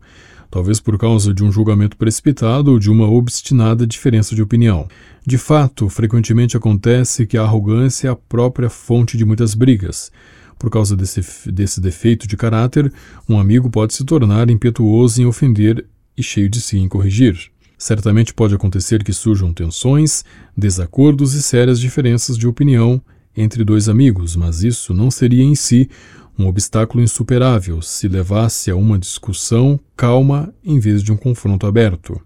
talvez 0.52 0.80
por 0.80 0.96
causa 0.96 1.34
de 1.34 1.44
um 1.44 1.52
julgamento 1.52 1.98
precipitado 1.98 2.72
ou 2.72 2.78
de 2.78 2.92
uma 2.92 3.10
obstinada 3.10 3.88
diferença 3.88 4.36
de 4.36 4.44
opinião. 4.44 4.88
De 5.26 5.40
fato, 5.40 5.90
frequentemente 5.90 6.56
acontece 6.56 7.26
que 7.26 7.36
a 7.36 7.42
arrogância 7.42 8.10
é 8.10 8.12
a 8.12 8.16
própria 8.16 8.70
fonte 8.70 9.18
de 9.18 9.26
muitas 9.26 9.56
brigas. 9.56 10.12
Por 10.60 10.70
causa 10.70 10.96
desse, 10.96 11.52
desse 11.52 11.82
defeito 11.82 12.28
de 12.28 12.38
caráter, 12.38 12.94
um 13.28 13.40
amigo 13.40 13.72
pode 13.72 13.96
se 13.96 14.06
tornar 14.06 14.52
impetuoso 14.52 15.20
em 15.20 15.26
ofender 15.26 15.84
e 16.16 16.22
cheio 16.22 16.48
de 16.48 16.62
si 16.62 16.78
em 16.78 16.88
corrigir. 16.88 17.52
Certamente 17.80 18.34
pode 18.34 18.54
acontecer 18.54 19.06
que 19.06 19.14
surjam 19.14 19.54
tensões, 19.54 20.26
desacordos 20.60 21.34
e 21.34 21.42
sérias 21.42 21.80
diferenças 21.80 22.38
de 22.38 22.48
opinião 22.48 23.02
entre 23.36 23.64
dois 23.64 23.88
amigos, 23.88 24.36
mas 24.36 24.64
isso 24.64 24.94
não 24.94 25.10
seria 25.10 25.44
em 25.44 25.56
si 25.56 25.90
um 26.38 26.48
obstáculo 26.48 27.04
insuperável 27.04 27.82
se 27.82 28.08
levasse 28.08 28.72
a 28.72 28.76
uma 28.76 28.98
discussão 28.98 29.80
calma 29.96 30.54
em 30.64 30.80
vez 30.80 31.04
de 31.04 31.12
um 31.12 31.18
confronto 31.18 31.68
aberto. 31.68 32.20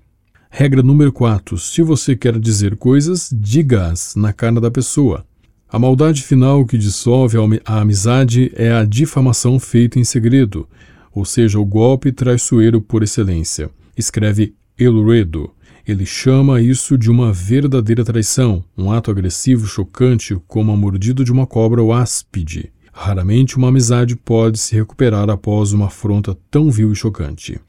Regra 0.50 0.84
número 0.84 1.12
4. 1.12 1.58
Se 1.58 1.82
você 1.82 2.16
quer 2.16 2.38
dizer 2.38 2.76
coisas, 2.76 3.30
diga-as 3.34 4.16
na 4.16 4.32
cara 4.32 4.62
da 4.62 4.70
pessoa. 4.70 5.26
A 5.68 5.80
maldade 5.80 6.22
final 6.22 6.64
que 6.64 6.78
dissolve 6.78 7.38
a 7.66 7.80
amizade 7.80 8.52
é 8.56 8.72
a 8.72 8.86
difamação 8.86 9.60
feita 9.60 9.98
em 9.98 10.04
segredo, 10.04 10.70
ou 11.12 11.26
seja, 11.26 11.60
o 11.60 11.66
golpe 11.66 12.12
traiçoeiro 12.12 12.80
por 12.80 13.02
excelência. 13.02 13.72
Escreve 13.98 14.54
Elredo. 14.78 15.50
Ele 15.86 16.06
chama 16.06 16.62
isso 16.62 16.98
de 16.98 17.12
uma 17.12 17.34
verdadeira 17.34 18.06
traição, 18.06 18.64
um 18.78 18.90
ato 18.90 19.12
agressivo 19.12 19.68
chocante 19.68 20.34
como 20.48 20.72
a 20.72 20.78
mordida 20.78 21.26
de 21.26 21.32
uma 21.32 21.46
cobra 21.46 21.82
ou 21.82 21.92
áspide. 21.92 22.72
Raramente 22.94 23.58
uma 23.58 23.68
amizade 23.68 24.16
pode 24.16 24.60
se 24.60 24.76
recuperar 24.76 25.30
após 25.30 25.74
uma 25.74 25.88
afronta 25.88 26.38
tão 26.50 26.72
vil 26.72 26.94
e 26.94 26.96
chocante. 26.96 27.60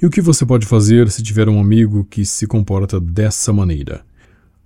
E 0.00 0.06
o 0.06 0.10
que 0.10 0.22
você 0.22 0.46
pode 0.46 0.64
fazer 0.64 1.10
se 1.10 1.22
tiver 1.22 1.46
um 1.46 1.60
amigo 1.60 2.06
que 2.06 2.24
se 2.24 2.46
comporta 2.46 2.98
dessa 2.98 3.52
maneira? 3.52 4.06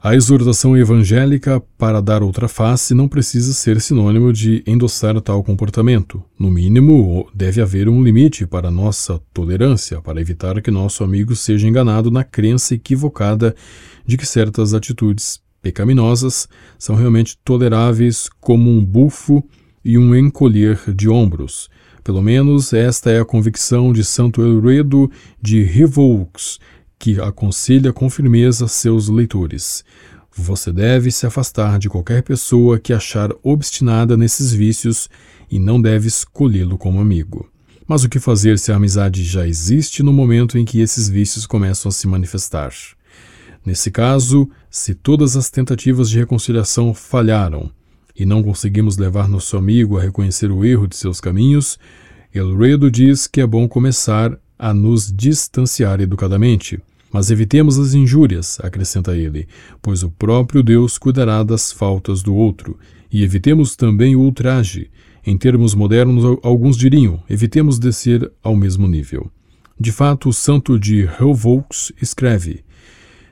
A 0.01 0.15
exortação 0.15 0.77
evangélica 0.77 1.61
para 1.77 2.01
dar 2.01 2.23
outra 2.23 2.47
face 2.47 2.95
não 2.95 3.09
precisa 3.09 3.53
ser 3.53 3.81
sinônimo 3.81 4.33
de 4.33 4.63
endossar 4.65 5.21
tal 5.21 5.43
comportamento. 5.43 6.23
No 6.39 6.49
mínimo, 6.49 7.29
deve 7.35 7.61
haver 7.61 7.89
um 7.89 8.01
limite 8.01 8.47
para 8.47 8.71
nossa 8.71 9.21
tolerância, 9.35 10.01
para 10.01 10.21
evitar 10.21 10.63
que 10.63 10.71
nosso 10.71 11.03
amigo 11.03 11.35
seja 11.35 11.67
enganado 11.67 12.13
na 12.13 12.23
crença 12.23 12.77
equivocada 12.77 13.57
de 14.07 14.17
que 14.17 14.25
certas 14.25 14.73
atitudes 14.73 15.41
pecaminosas 15.61 16.49
são 16.79 16.95
realmente 16.95 17.37
toleráveis 17.45 18.31
como 18.41 18.71
um 18.71 18.85
bufo 18.85 19.45
e 19.85 19.99
um 19.99 20.15
encolher 20.15 20.79
de 20.95 21.09
ombros. 21.09 21.69
Pelo 22.05 22.23
menos 22.23 22.73
esta 22.73 23.11
é 23.11 23.21
a 23.21 23.25
convicção 23.25 23.93
de 23.93 24.05
Santo 24.05 24.43
Elredo 24.43 25.11
de 25.43 25.61
Rivoux, 25.63 26.59
que 26.99 27.21
aconselha 27.21 27.93
com 27.93 28.11
firmeza 28.11 28.67
seus 28.67 29.09
leitores. 29.09 29.85
Você 30.37 30.73
deve 30.73 31.11
se 31.11 31.27
afastar 31.27 31.79
de 31.79 31.89
qualquer 31.89 32.23
pessoa 32.23 32.79
que 32.79 32.93
achar 32.93 33.31
obstinada 33.43 34.17
nesses 34.17 34.53
vícios 34.53 35.09
e 35.51 35.59
não 35.59 35.81
deve 35.81 36.09
escolhê-lo 36.09 36.77
como 36.77 37.01
amigo. 37.01 37.51
Mas 37.87 38.05
o 38.05 38.09
que 38.09 38.21
fazer 38.21 38.59
se 38.59 38.71
a 38.71 38.77
amizade 38.77 39.25
já 39.25 39.47
existe 39.47 40.03
no 40.03 40.13
momento 40.13 40.59
em 40.59 40.65
que 40.65 40.81
esses 40.81 41.09
vícios 41.09 41.47
começam 41.47 41.89
a 41.89 41.93
se 41.93 42.07
manifestar? 42.07 42.73
Nesse 43.65 43.91
caso, 43.91 44.49
se 44.71 44.95
todas 44.95 45.37
as 45.37 45.51
tentativas 45.51 46.09
de 46.11 46.19
reconciliação 46.19 46.93
falharam 46.93 47.71
e 48.15 48.27
não 48.27 48.43
conseguimos 48.43 48.97
levar 48.97 49.29
nosso 49.29 49.57
amigo 49.57 49.99
a 49.99 50.03
reconhecer 50.03 50.51
o 50.51 50.65
erro 50.65 50.87
de 50.87 50.97
seus 50.97 51.21
caminhos, 51.21 51.79
Elredo 52.35 52.91
diz 52.91 53.27
que 53.27 53.41
é 53.41 53.47
bom 53.47 53.67
começar 53.67 54.39
a 54.59 54.75
nos 54.75 55.13
distanciar 55.13 56.01
educadamente. 56.01 56.81
Mas 57.13 57.31
evitemos 57.31 57.79
as 57.79 57.95
injúrias, 57.95 58.59
acrescenta 58.63 59.17
ele, 59.17 59.49
pois 59.81 60.03
o 60.03 60.11
próprio 60.11 60.63
Deus 60.63 60.99
cuidará 60.99 61.43
das 61.43 61.73
faltas 61.73 62.23
do 62.23 62.35
outro. 62.35 62.79
E 63.11 63.23
evitemos 63.23 63.75
também 63.75 64.15
o 64.15 64.21
ultraje. 64.21 64.91
Em 65.27 65.37
termos 65.37 65.75
modernos, 65.75 66.39
alguns 66.43 66.77
diriam: 66.77 67.23
evitemos 67.29 67.79
descer 67.79 68.31
ao 68.43 68.55
mesmo 68.55 68.87
nível. 68.87 69.31
De 69.81 69.93
fato, 69.93 70.29
o 70.29 70.33
santo 70.33 70.79
de 70.79 71.09
Helvaux 71.19 71.93
escreve: 72.01 72.65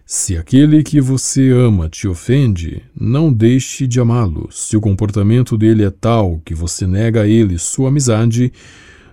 Se 0.06 0.37
aquele 0.37 0.83
que 0.83 1.00
você 1.00 1.50
ama 1.50 1.88
te 1.88 2.09
ofende, 2.09 2.83
não 2.99 3.33
deixe 3.33 3.87
de 3.87 4.00
amá-lo. 4.00 4.49
Se 4.50 4.76
o 4.76 4.80
comportamento 4.80 5.59
dele 5.59 5.85
é 5.85 5.90
tal 5.90 6.40
que 6.45 6.54
você 6.54 6.87
nega 6.87 7.23
a 7.23 7.28
ele 7.28 7.59
sua 7.59 7.88
amizade, 7.88 8.52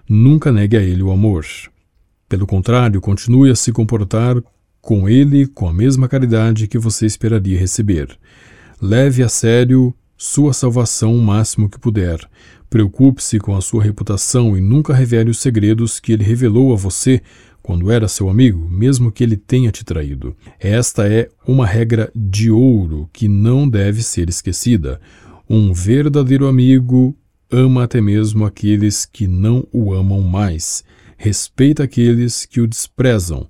nunca 0.08 0.52
negue 0.52 0.78
a 0.78 0.82
ele 0.82 1.04
o 1.04 1.12
amor. 1.12 1.46
Pelo 2.30 2.48
contrário, 2.48 3.02
continue 3.02 3.50
a 3.50 3.56
se 3.56 3.72
comportar 3.72 4.42
com 4.84 5.08
ele 5.08 5.48
com 5.48 5.70
a 5.70 5.74
mesma 5.74 6.10
caridade 6.10 6.68
que 6.68 6.78
você 6.78 7.06
esperaria 7.06 7.58
receber. 7.58 8.20
Leve 8.82 9.24
a 9.24 9.30
sério 9.30 9.96
sua 10.18 10.52
salvação 10.52 11.16
o 11.16 11.22
máximo 11.22 11.70
que 11.70 11.80
puder. 11.80 12.20
Preocupe-se 12.70 13.40
com 13.40 13.56
a 13.56 13.62
sua 13.62 13.82
reputação 13.82 14.58
e 14.58 14.62
nunca 14.62 14.94
revele 14.94 15.30
os 15.30 15.40
segredos 15.40 16.02
que 16.02 16.12
ele 16.12 16.26
revelou 16.26 16.74
a 16.74 16.76
você 16.76 17.22
quando 17.62 17.90
era 17.90 18.10
seu 18.10 18.30
amigo, 18.30 18.70
mesmo 18.70 19.10
que 19.10 19.24
ele 19.24 19.38
tenha 19.38 19.72
te 19.72 19.86
traído. 19.86 20.36
Esta 20.60 21.08
é 21.08 21.30
uma 21.48 21.66
regra 21.66 22.12
de 22.14 22.52
ouro 22.52 23.10
que 23.14 23.30
não 23.30 23.70
deve 23.70 24.04
ser 24.04 24.28
esquecida. 24.28 25.00
Um 25.50 25.72
verdadeiro 25.72 26.46
amigo 26.46 27.16
ama 27.50 27.86
até 27.86 28.02
mesmo 28.02 28.44
aqueles 28.44 29.06
que 29.06 29.28
não 29.28 29.66
o 29.72 29.94
amam 29.94 30.20
mais, 30.20 30.84
respeita 31.16 31.84
aqueles 31.84 32.46
que 32.46 32.60
o 32.60 32.68
desprezam 32.68 33.48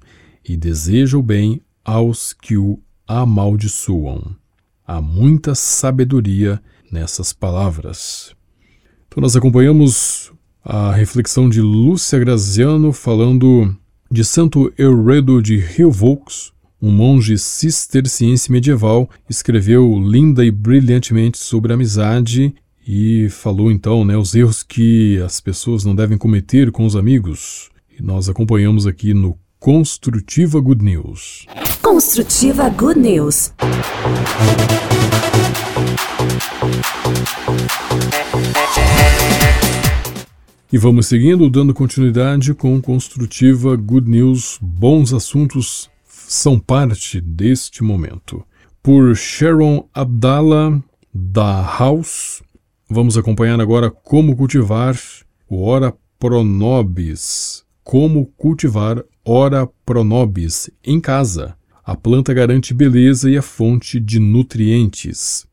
e 0.47 0.57
deseja 0.57 1.17
o 1.17 1.23
bem 1.23 1.61
aos 1.83 2.33
que 2.33 2.57
o 2.57 2.79
amaldiçoam. 3.07 4.35
Há 4.85 5.01
muita 5.01 5.55
sabedoria 5.55 6.61
nessas 6.91 7.33
palavras. 7.33 8.35
Então, 9.07 9.21
nós 9.21 9.35
acompanhamos 9.35 10.31
a 10.63 10.91
reflexão 10.91 11.49
de 11.49 11.61
Lúcia 11.61 12.19
Graziano 12.19 12.93
falando 12.93 13.75
de 14.09 14.23
Santo 14.23 14.71
Euredo 14.77 15.41
de 15.41 15.55
Hilvaux, 15.55 16.53
um 16.81 16.91
monge 16.91 17.37
cisterciense 17.37 18.51
medieval, 18.51 19.09
escreveu 19.29 19.99
linda 19.99 20.45
e 20.45 20.51
brilhantemente 20.51 21.37
sobre 21.37 21.71
a 21.71 21.75
amizade 21.75 22.53
e 22.85 23.29
falou 23.29 23.71
então 23.71 24.03
né, 24.03 24.17
os 24.17 24.35
erros 24.35 24.63
que 24.63 25.19
as 25.21 25.39
pessoas 25.39 25.85
não 25.85 25.95
devem 25.95 26.17
cometer 26.17 26.71
com 26.71 26.85
os 26.85 26.95
amigos. 26.95 27.69
E 27.97 28.03
nós 28.03 28.27
acompanhamos 28.27 28.85
aqui 28.85 29.13
no 29.13 29.37
Construtiva 29.63 30.59
Good 30.59 30.83
News. 30.83 31.45
Construtiva 31.81 32.69
Good 32.69 32.99
News. 32.99 33.53
E 40.69 40.77
vamos 40.77 41.07
seguindo, 41.07 41.49
dando 41.49 41.73
continuidade 41.73 42.53
com 42.53 42.81
Construtiva 42.81 43.77
Good 43.77 44.09
News. 44.09 44.59
Bons 44.61 45.13
assuntos 45.13 45.89
são 46.05 46.59
parte 46.59 47.21
deste 47.21 47.85
momento. 47.85 48.45
Por 48.81 49.15
Sharon 49.15 49.87
Abdallah, 49.93 50.83
da 51.13 51.61
House, 51.61 52.43
vamos 52.89 53.17
acompanhar 53.17 53.61
agora 53.61 53.89
como 53.89 54.35
cultivar 54.35 54.99
o 55.47 55.63
Ora 55.63 55.93
Pronobis. 56.19 57.63
Como 57.81 58.25
cultivar 58.37 59.01
Ora 59.25 59.65
Pronobis 59.85 60.69
em 60.83 60.99
casa. 60.99 61.55
A 61.85 61.95
planta 61.95 62.33
garante 62.33 62.73
beleza 62.73 63.31
e 63.31 63.37
é 63.37 63.41
fonte 63.41 63.97
de 63.97 64.19
nutrientes. 64.19 65.45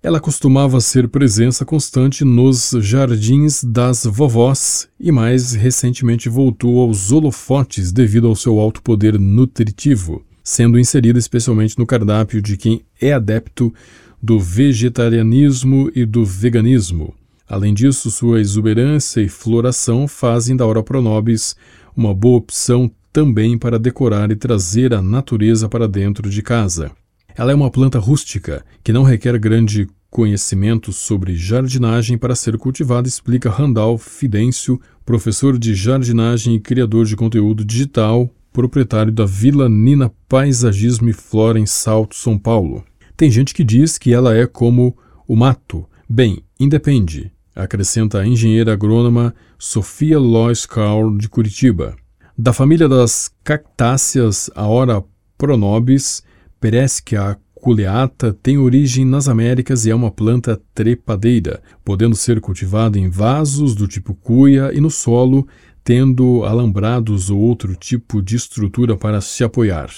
Ela 0.00 0.20
costumava 0.20 0.80
ser 0.80 1.08
presença 1.08 1.64
constante 1.64 2.24
nos 2.24 2.70
jardins 2.78 3.64
das 3.64 4.04
vovós 4.04 4.88
e 5.00 5.10
mais 5.10 5.54
recentemente 5.54 6.28
voltou 6.28 6.78
aos 6.78 7.10
holofotes 7.10 7.90
devido 7.90 8.28
ao 8.28 8.36
seu 8.36 8.60
alto 8.60 8.80
poder 8.80 9.18
nutritivo, 9.18 10.24
sendo 10.44 10.78
inserida 10.78 11.18
especialmente 11.18 11.76
no 11.76 11.84
cardápio 11.84 12.40
de 12.40 12.56
quem 12.56 12.82
é 13.00 13.12
adepto 13.12 13.74
do 14.22 14.38
vegetarianismo 14.38 15.90
e 15.96 16.04
do 16.04 16.24
veganismo. 16.24 17.12
Além 17.48 17.74
disso, 17.74 18.08
sua 18.08 18.40
exuberância 18.40 19.20
e 19.20 19.28
floração 19.28 20.06
fazem 20.06 20.56
da 20.56 20.64
Ora 20.64 20.84
Pronobis 20.84 21.56
uma 21.96 22.14
boa 22.14 22.36
opção 22.36 22.88
também 23.16 23.56
para 23.56 23.78
decorar 23.78 24.30
e 24.30 24.36
trazer 24.36 24.92
a 24.92 25.00
natureza 25.00 25.70
para 25.70 25.88
dentro 25.88 26.28
de 26.28 26.42
casa. 26.42 26.90
Ela 27.34 27.50
é 27.50 27.54
uma 27.54 27.70
planta 27.70 27.98
rústica 27.98 28.62
que 28.84 28.92
não 28.92 29.04
requer 29.04 29.38
grande 29.38 29.88
conhecimento 30.10 30.92
sobre 30.92 31.34
jardinagem 31.34 32.18
para 32.18 32.36
ser 32.36 32.58
cultivada, 32.58 33.08
explica 33.08 33.48
Randall 33.48 33.96
Fidêncio, 33.96 34.78
professor 35.02 35.58
de 35.58 35.74
jardinagem 35.74 36.56
e 36.56 36.60
criador 36.60 37.06
de 37.06 37.16
conteúdo 37.16 37.64
digital, 37.64 38.28
proprietário 38.52 39.10
da 39.10 39.24
Vila 39.24 39.66
Nina 39.66 40.12
Paisagismo 40.28 41.08
e 41.08 41.14
Flora 41.14 41.58
em 41.58 41.64
Salto, 41.64 42.14
São 42.14 42.36
Paulo. 42.36 42.84
Tem 43.16 43.30
gente 43.30 43.54
que 43.54 43.64
diz 43.64 43.96
que 43.96 44.12
ela 44.12 44.36
é 44.36 44.46
como 44.46 44.94
o 45.26 45.34
mato. 45.34 45.86
Bem, 46.06 46.42
independe, 46.60 47.32
acrescenta 47.54 48.18
a 48.18 48.26
engenheira 48.26 48.74
agrônoma 48.74 49.34
Sofia 49.58 50.18
Lois 50.18 50.66
Carl 50.66 51.16
de 51.16 51.30
Curitiba. 51.30 51.96
Da 52.38 52.52
família 52.52 52.86
das 52.86 53.30
cactáceas, 53.42 54.50
a 54.54 54.68
Ora 54.68 55.02
pronobis, 55.38 56.22
Perescia 56.60 57.38
culeata 57.54 58.36
tem 58.42 58.58
origem 58.58 59.06
nas 59.06 59.26
Américas 59.26 59.86
e 59.86 59.90
é 59.90 59.94
uma 59.94 60.10
planta 60.10 60.60
trepadeira, 60.74 61.62
podendo 61.82 62.14
ser 62.14 62.38
cultivada 62.42 62.98
em 62.98 63.08
vasos 63.08 63.74
do 63.74 63.88
tipo 63.88 64.14
cuia 64.14 64.70
e 64.74 64.80
no 64.82 64.90
solo, 64.90 65.48
tendo 65.82 66.44
alambrados 66.44 67.30
ou 67.30 67.40
outro 67.40 67.74
tipo 67.74 68.20
de 68.20 68.36
estrutura 68.36 68.98
para 68.98 69.22
se 69.22 69.42
apoiar. 69.42 69.88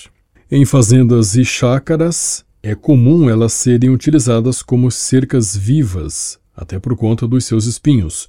Em 0.48 0.64
fazendas 0.64 1.34
e 1.34 1.44
chácaras, 1.44 2.44
é 2.62 2.72
comum 2.72 3.28
elas 3.28 3.52
serem 3.52 3.90
utilizadas 3.90 4.62
como 4.62 4.92
cercas 4.92 5.56
vivas, 5.56 6.38
até 6.56 6.78
por 6.78 6.96
conta 6.96 7.26
dos 7.26 7.44
seus 7.44 7.66
espinhos. 7.66 8.28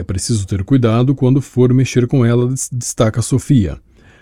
É 0.00 0.02
preciso 0.02 0.46
ter 0.46 0.64
cuidado 0.64 1.14
quando 1.14 1.42
for 1.42 1.74
mexer 1.74 2.06
com 2.06 2.24
ela, 2.24 2.48
destaca 2.72 3.20
Sofia. 3.20 3.78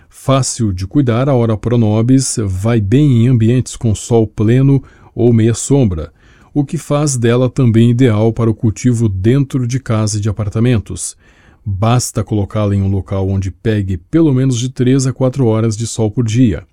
Fácil 0.09 0.73
de 0.73 0.88
cuidar, 0.88 1.29
a 1.29 1.35
Ora 1.37 1.57
Pronobis 1.57 2.37
vai 2.45 2.81
bem 2.81 3.23
em 3.23 3.29
ambientes 3.29 3.77
com 3.77 3.95
sol 3.95 4.27
pleno 4.27 4.83
ou 5.14 5.33
meia 5.33 5.55
sombra, 5.55 6.12
o 6.53 6.64
que 6.64 6.77
faz 6.77 7.17
dela 7.17 7.49
também 7.49 7.91
ideal 7.91 8.33
para 8.33 8.51
o 8.51 8.55
cultivo 8.55 9.09
dentro 9.09 9.69
de 9.69 9.79
casa 9.79 10.19
e 10.19 10.21
de 10.21 10.29
apartamentos. 10.29 11.17
Basta 11.64 12.25
colocá-la 12.25 12.75
em 12.75 12.83
um 12.83 12.91
local 12.91 13.29
onde 13.29 13.53
pegue 13.53 13.99
pelo 13.99 14.35
menos 14.35 14.59
de 14.59 14.71
3 14.71 15.07
a 15.07 15.12
4 15.12 15.47
horas 15.47 15.77
de 15.77 15.87
sol 15.87 16.11
por 16.11 16.25
dia. 16.25 16.67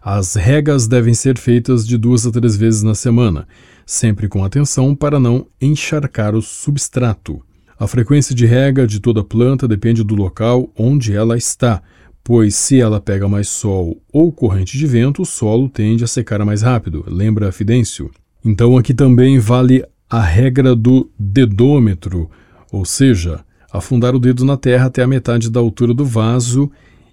As 0.00 0.36
regas 0.36 0.88
devem 0.88 1.12
ser 1.12 1.36
feitas 1.36 1.86
de 1.86 1.98
duas 1.98 2.26
a 2.26 2.30
três 2.30 2.56
vezes 2.56 2.82
na 2.82 2.94
semana, 2.94 3.46
sempre 3.84 4.26
com 4.26 4.42
atenção 4.42 4.94
para 4.94 5.20
não 5.20 5.46
encharcar 5.60 6.34
o 6.34 6.40
substrato. 6.40 7.42
A 7.78 7.86
frequência 7.86 8.34
de 8.34 8.44
rega 8.44 8.88
de 8.88 8.98
toda 8.98 9.22
planta 9.22 9.68
depende 9.68 10.02
do 10.02 10.16
local 10.16 10.68
onde 10.76 11.14
ela 11.14 11.36
está, 11.38 11.80
pois 12.24 12.56
se 12.56 12.80
ela 12.80 13.00
pega 13.00 13.28
mais 13.28 13.48
sol 13.48 14.02
ou 14.12 14.32
corrente 14.32 14.76
de 14.76 14.84
vento, 14.84 15.22
o 15.22 15.24
solo 15.24 15.68
tende 15.68 16.02
a 16.02 16.08
secar 16.08 16.44
mais 16.44 16.62
rápido, 16.62 17.04
lembra 17.06 17.52
Fidêncio. 17.52 18.10
Então 18.44 18.76
aqui 18.76 18.92
também 18.92 19.38
vale 19.38 19.84
a 20.10 20.20
regra 20.20 20.74
do 20.74 21.08
dedômetro, 21.16 22.28
ou 22.72 22.84
seja, 22.84 23.44
afundar 23.72 24.12
o 24.12 24.18
dedo 24.18 24.44
na 24.44 24.56
terra 24.56 24.86
até 24.86 25.04
a 25.04 25.06
metade 25.06 25.48
da 25.48 25.60
altura 25.60 25.94
do 25.94 26.04
vaso 26.04 26.68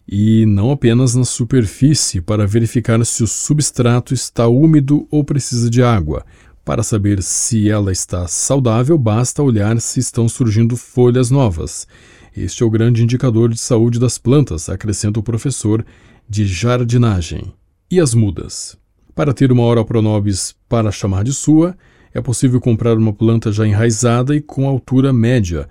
e 0.07 0.45
não 0.47 0.71
apenas 0.71 1.13
na 1.13 1.25
superfície 1.25 2.21
para 2.21 2.47
verificar 2.47 3.03
se 3.05 3.23
o 3.23 3.27
substrato 3.27 4.13
está 4.13 4.47
úmido 4.47 5.07
ou 5.11 5.23
precisa 5.23 5.69
de 5.69 5.83
água. 5.83 6.25
Para 6.65 6.81
saber 6.81 7.21
se 7.21 7.69
ela 7.69 7.91
está 7.91 8.27
saudável, 8.27 8.97
basta 8.97 9.43
olhar 9.43 9.79
se 9.79 9.99
estão 9.99 10.27
surgindo 10.27 10.75
folhas 10.75 11.29
novas. 11.29 11.87
Este 12.35 12.63
é 12.63 12.65
o 12.65 12.71
grande 12.71 13.03
indicador 13.03 13.49
de 13.49 13.59
saúde 13.59 13.99
das 13.99 14.17
plantas, 14.17 14.67
acrescenta 14.67 15.19
o 15.19 15.23
professor 15.23 15.85
de 16.27 16.47
jardinagem. 16.47 17.53
E 17.89 17.99
as 17.99 18.15
mudas? 18.15 18.75
Para 19.13 19.31
ter 19.31 19.51
uma 19.51 19.61
hora 19.61 19.85
pronobis 19.85 20.55
para 20.67 20.91
chamar 20.91 21.23
de 21.23 21.33
sua, 21.33 21.77
é 22.11 22.19
possível 22.19 22.59
comprar 22.59 22.97
uma 22.97 23.13
planta 23.13 23.51
já 23.51 23.67
enraizada 23.67 24.35
e 24.35 24.41
com 24.41 24.67
altura 24.67 25.13
média. 25.13 25.69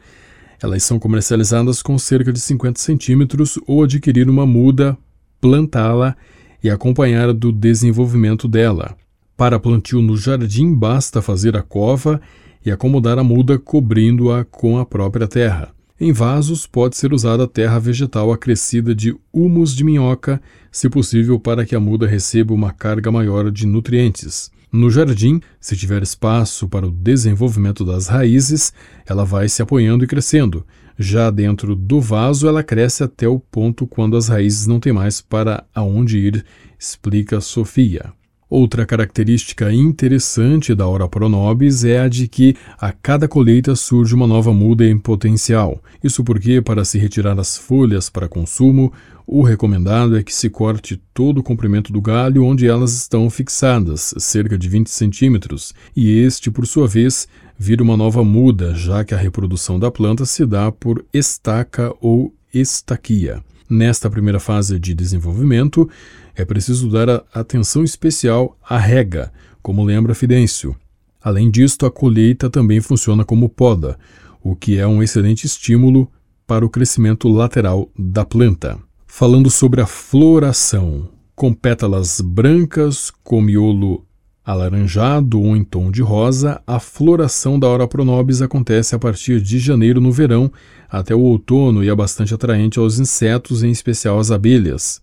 Elas 0.63 0.85
são 0.85 1.01
comercializadas 1.01 1.83
com 1.83 1.99
cerca 1.99 2.33
de 2.33 2.39
50 2.39 2.81
centímetros 2.81 3.59
ou 3.67 3.83
adquirir 3.83 4.31
uma 4.31 4.47
muda, 4.47 4.97
plantá-la 5.41 6.15
e 6.63 6.71
acompanhar 6.71 7.33
do 7.33 7.51
desenvolvimento 7.51 8.47
dela. 8.47 8.97
Para 9.37 9.59
plantio 9.59 10.01
no 10.01 10.17
jardim, 10.17 10.73
basta 10.73 11.21
fazer 11.21 11.57
a 11.57 11.63
cova 11.63 12.21
e 12.65 12.71
acomodar 12.71 13.19
a 13.19 13.25
muda 13.25 13.59
cobrindo-a 13.59 14.45
com 14.45 14.79
a 14.79 14.87
própria 14.87 15.27
terra. 15.27 15.75
Em 16.01 16.13
vasos 16.13 16.67
pode 16.67 16.97
ser 16.97 17.13
usada 17.13 17.47
terra 17.47 17.79
vegetal 17.79 18.33
acrescida 18.33 18.95
de 18.95 19.17
humus 19.33 19.75
de 19.75 19.83
minhoca, 19.83 20.41
se 20.71 20.89
possível 20.89 21.39
para 21.39 21.65
que 21.65 21.75
a 21.75 21.81
muda 21.81 22.07
receba 22.07 22.55
uma 22.55 22.73
carga 22.73 23.11
maior 23.11 23.51
de 23.51 23.67
nutrientes. 23.67 24.53
No 24.73 24.91
jardim, 24.91 25.41
se 25.61 25.77
tiver 25.77 26.03
espaço 26.03 26.69
para 26.69 26.87
o 26.87 26.91
desenvolvimento 26.91 27.85
das 27.85 28.09
raízes, 28.09 28.73
ela 29.07 29.25
vai 29.25 29.49
se 29.49 29.63
apoiando 29.63 30.05
e 30.05 30.09
crescendo. 30.09 30.65
Já 30.97 31.31
dentro 31.31 31.75
do 31.75 32.01
vaso, 32.01 32.47
ela 32.47 32.63
cresce 32.63 33.03
até 33.03 33.27
o 33.27 33.39
ponto 33.39 33.87
quando 33.87 34.17
as 34.17 34.29
raízes 34.29 34.67
não 34.67 34.79
têm 34.79 34.93
mais 34.93 35.21
para 35.21 35.65
aonde 35.75 36.19
ir, 36.19 36.45
explica 36.79 37.41
Sofia. 37.41 38.13
Outra 38.49 38.85
característica 38.85 39.73
interessante 39.73 40.75
da 40.75 40.87
Ora 40.87 41.09
Pronobis 41.09 41.83
é 41.83 42.01
a 42.01 42.09
de 42.09 42.29
que 42.29 42.55
a 42.79 42.93
cada 42.93 43.27
colheita 43.27 43.75
surge 43.75 44.15
uma 44.15 44.27
nova 44.27 44.53
muda 44.53 44.87
em 44.87 44.99
potencial. 44.99 45.83
Isso 46.03 46.23
porque, 46.23 46.61
para 46.61 46.85
se 46.85 46.99
retirar 46.99 47.39
as 47.41 47.57
folhas 47.57 48.11
para 48.11 48.29
consumo, 48.29 48.93
o 49.27 49.43
recomendado 49.43 50.17
é 50.17 50.23
que 50.23 50.35
se 50.35 50.51
corte 50.51 51.01
todo 51.15 51.39
o 51.39 51.43
comprimento 51.43 51.91
do 51.91 52.01
galho 52.01 52.45
onde 52.45 52.69
elas 52.69 52.93
estão 52.93 53.31
fixadas, 53.31 54.15
cerca 54.19 54.59
de 54.59 54.69
20 54.69 54.91
centímetros, 54.91 55.73
e 55.97 56.19
este, 56.19 56.51
por 56.51 56.67
sua 56.67 56.87
vez, 56.87 57.27
vira 57.59 57.83
uma 57.83 57.97
nova 57.97 58.23
muda, 58.23 58.75
já 58.75 59.03
que 59.03 59.15
a 59.15 59.19
reprodução 59.19 59.79
da 59.79 59.91
planta 59.91 60.27
se 60.27 60.45
dá 60.45 60.71
por 60.71 61.03
estaca 61.15 61.95
ou 62.01 62.35
estaquia. 62.53 63.43
Nesta 63.69 64.11
primeira 64.11 64.39
fase 64.39 64.79
de 64.79 64.95
desenvolvimento, 64.95 65.89
é 66.35 66.45
preciso 66.45 66.91
dar 66.91 67.25
atenção 67.33 67.85
especial 67.85 68.57
à 68.63 68.79
rega, 68.79 69.33
como 69.63 69.85
lembra 69.85 70.15
Fidêncio. 70.15 70.77
Além 71.23 71.51
disto, 71.51 71.87
a 71.87 71.91
colheita 71.91 72.51
também 72.51 72.81
funciona 72.81 73.25
como 73.25 73.49
poda, 73.49 73.99
o 74.43 74.55
que 74.55 74.79
é 74.79 74.87
um 74.87 75.03
excelente 75.03 75.47
estímulo 75.47 76.11
para 76.47 76.67
o 76.67 76.69
crescimento 76.69 77.29
lateral 77.29 77.89
da 77.99 78.25
planta. 78.25 78.79
Falando 79.07 79.49
sobre 79.51 79.81
a 79.81 79.87
floração, 79.87 81.09
com 81.35 81.53
pétalas 81.53 82.21
brancas, 82.21 83.11
com 83.23 83.41
miolo 83.41 84.05
alaranjado 84.45 85.41
ou 85.41 85.57
em 85.57 85.65
tom 85.65 85.91
de 85.91 86.03
rosa, 86.03 86.61
a 86.67 86.79
floração 86.79 87.59
da 87.59 87.67
Hora 87.67 87.89
Pronobis 87.89 88.43
acontece 88.43 88.95
a 88.95 88.99
partir 88.99 89.41
de 89.41 89.59
janeiro 89.59 90.01
no 90.01 90.13
verão 90.13 90.53
até 90.91 91.15
o 91.15 91.21
outono 91.21 91.83
e 91.83 91.89
é 91.89 91.95
bastante 91.95 92.35
atraente 92.35 92.79
aos 92.79 92.99
insetos, 92.99 93.63
em 93.63 93.71
especial 93.71 94.19
às 94.19 94.31
abelhas. 94.31 95.01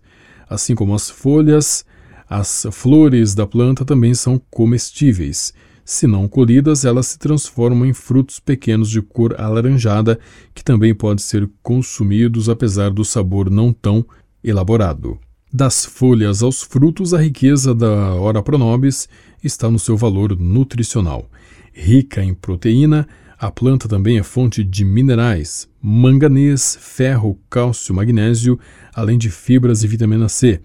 Assim 0.52 0.74
como 0.74 0.94
as 0.94 1.08
folhas, 1.08 1.82
as 2.28 2.66
flores 2.72 3.34
da 3.34 3.46
planta 3.46 3.86
também 3.86 4.14
são 4.14 4.38
comestíveis. 4.50 5.54
Se 5.82 6.06
não 6.06 6.28
colhidas, 6.28 6.84
elas 6.84 7.06
se 7.06 7.18
transformam 7.18 7.86
em 7.86 7.94
frutos 7.94 8.38
pequenos 8.38 8.90
de 8.90 9.00
cor 9.00 9.34
alaranjada, 9.40 10.18
que 10.54 10.62
também 10.62 10.94
podem 10.94 11.24
ser 11.24 11.48
consumidos 11.62 12.50
apesar 12.50 12.90
do 12.90 13.02
sabor 13.02 13.50
não 13.50 13.72
tão 13.72 14.04
elaborado. 14.44 15.18
Das 15.50 15.86
folhas 15.86 16.42
aos 16.42 16.62
frutos, 16.62 17.14
a 17.14 17.20
riqueza 17.20 17.74
da 17.74 18.14
Ora 18.14 18.42
Pronobis 18.42 19.08
está 19.42 19.70
no 19.70 19.78
seu 19.78 19.96
valor 19.96 20.38
nutricional. 20.38 21.30
Rica 21.72 22.22
em 22.22 22.34
proteína, 22.34 23.08
a 23.42 23.50
planta 23.50 23.88
também 23.88 24.18
é 24.18 24.22
fonte 24.22 24.62
de 24.62 24.84
minerais, 24.84 25.68
manganês, 25.82 26.78
ferro, 26.80 27.36
cálcio, 27.50 27.92
magnésio, 27.92 28.56
além 28.94 29.18
de 29.18 29.32
fibras 29.32 29.82
e 29.82 29.88
vitamina 29.88 30.28
C. 30.28 30.60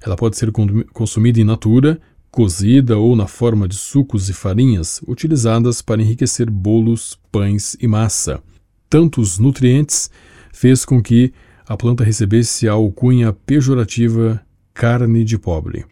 Ela 0.00 0.14
pode 0.14 0.36
ser 0.36 0.52
consumida 0.92 1.40
in 1.40 1.44
natura, 1.44 2.00
cozida 2.30 2.96
ou 2.96 3.16
na 3.16 3.26
forma 3.26 3.66
de 3.66 3.74
sucos 3.74 4.28
e 4.28 4.32
farinhas 4.32 5.00
utilizadas 5.08 5.82
para 5.82 6.00
enriquecer 6.00 6.48
bolos, 6.48 7.18
pães 7.32 7.76
e 7.80 7.88
massa. 7.88 8.40
Tantos 8.88 9.40
nutrientes 9.40 10.08
fez 10.52 10.84
com 10.84 11.02
que 11.02 11.32
a 11.66 11.76
planta 11.76 12.04
recebesse 12.04 12.68
a 12.68 12.72
alcunha 12.74 13.32
pejorativa 13.32 14.40
carne 14.72 15.24
de 15.24 15.36
pobre. 15.36 15.84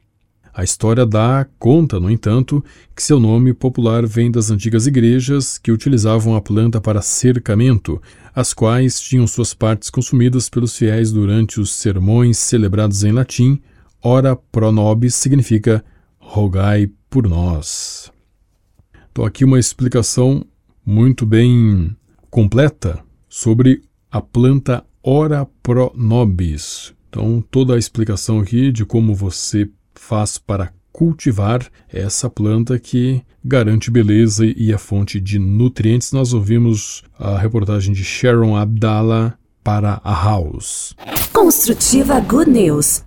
A 0.59 0.65
história 0.65 1.07
dá 1.07 1.47
conta, 1.57 2.01
no 2.01 2.11
entanto, 2.11 2.65
que 2.93 3.01
seu 3.01 3.21
nome 3.21 3.55
popular 3.55 4.05
vem 4.05 4.29
das 4.29 4.51
antigas 4.51 4.89
igrejas 4.89 5.57
que 5.57 5.71
utilizavam 5.71 6.35
a 6.35 6.41
planta 6.41 6.81
para 6.81 7.01
cercamento, 7.01 8.03
as 8.35 8.53
quais 8.53 9.01
tinham 9.01 9.25
suas 9.25 9.55
partes 9.55 9.89
consumidas 9.89 10.49
pelos 10.49 10.77
fiéis 10.77 11.13
durante 11.13 11.61
os 11.61 11.73
sermões 11.73 12.39
celebrados 12.39 13.05
em 13.05 13.13
latim. 13.13 13.61
Ora 14.03 14.35
pro 14.35 14.73
nobis 14.73 15.15
significa 15.15 15.85
rogai 16.19 16.91
por 17.09 17.29
nós. 17.29 18.11
Então, 19.13 19.25
aqui 19.25 19.45
uma 19.45 19.61
explicação 19.61 20.45
muito 20.85 21.25
bem 21.25 21.97
completa 22.31 22.99
sobre 23.29 23.85
a 24.11 24.21
planta 24.21 24.85
Ora 25.05 25.47
pro 25.63 25.93
nobis. 25.95 26.93
Então, 27.09 27.45
toda 27.49 27.77
a 27.77 27.79
explicação 27.79 28.41
aqui 28.41 28.73
de 28.73 28.85
como 28.85 29.15
você 29.15 29.71
faz 29.99 30.39
para 30.39 30.73
cultivar 30.93 31.67
essa 31.93 32.29
planta 32.31 32.79
que 32.79 33.23
garante 33.45 33.91
beleza 33.91 34.45
e 34.45 34.73
é 34.73 34.79
fonte 34.79 35.21
de 35.21 35.39
nutrientes. 35.39 36.13
Nós 36.13 36.33
ouvimos 36.33 37.03
a 37.19 37.39
reportagem 37.39 37.93
de 37.93 38.03
Sharon 38.03 38.57
Abdallah 38.57 39.35
para 39.63 40.01
a 40.03 40.13
House. 40.13 40.95
Construtiva 41.33 42.21
Good 42.21 42.51
News. 42.51 43.05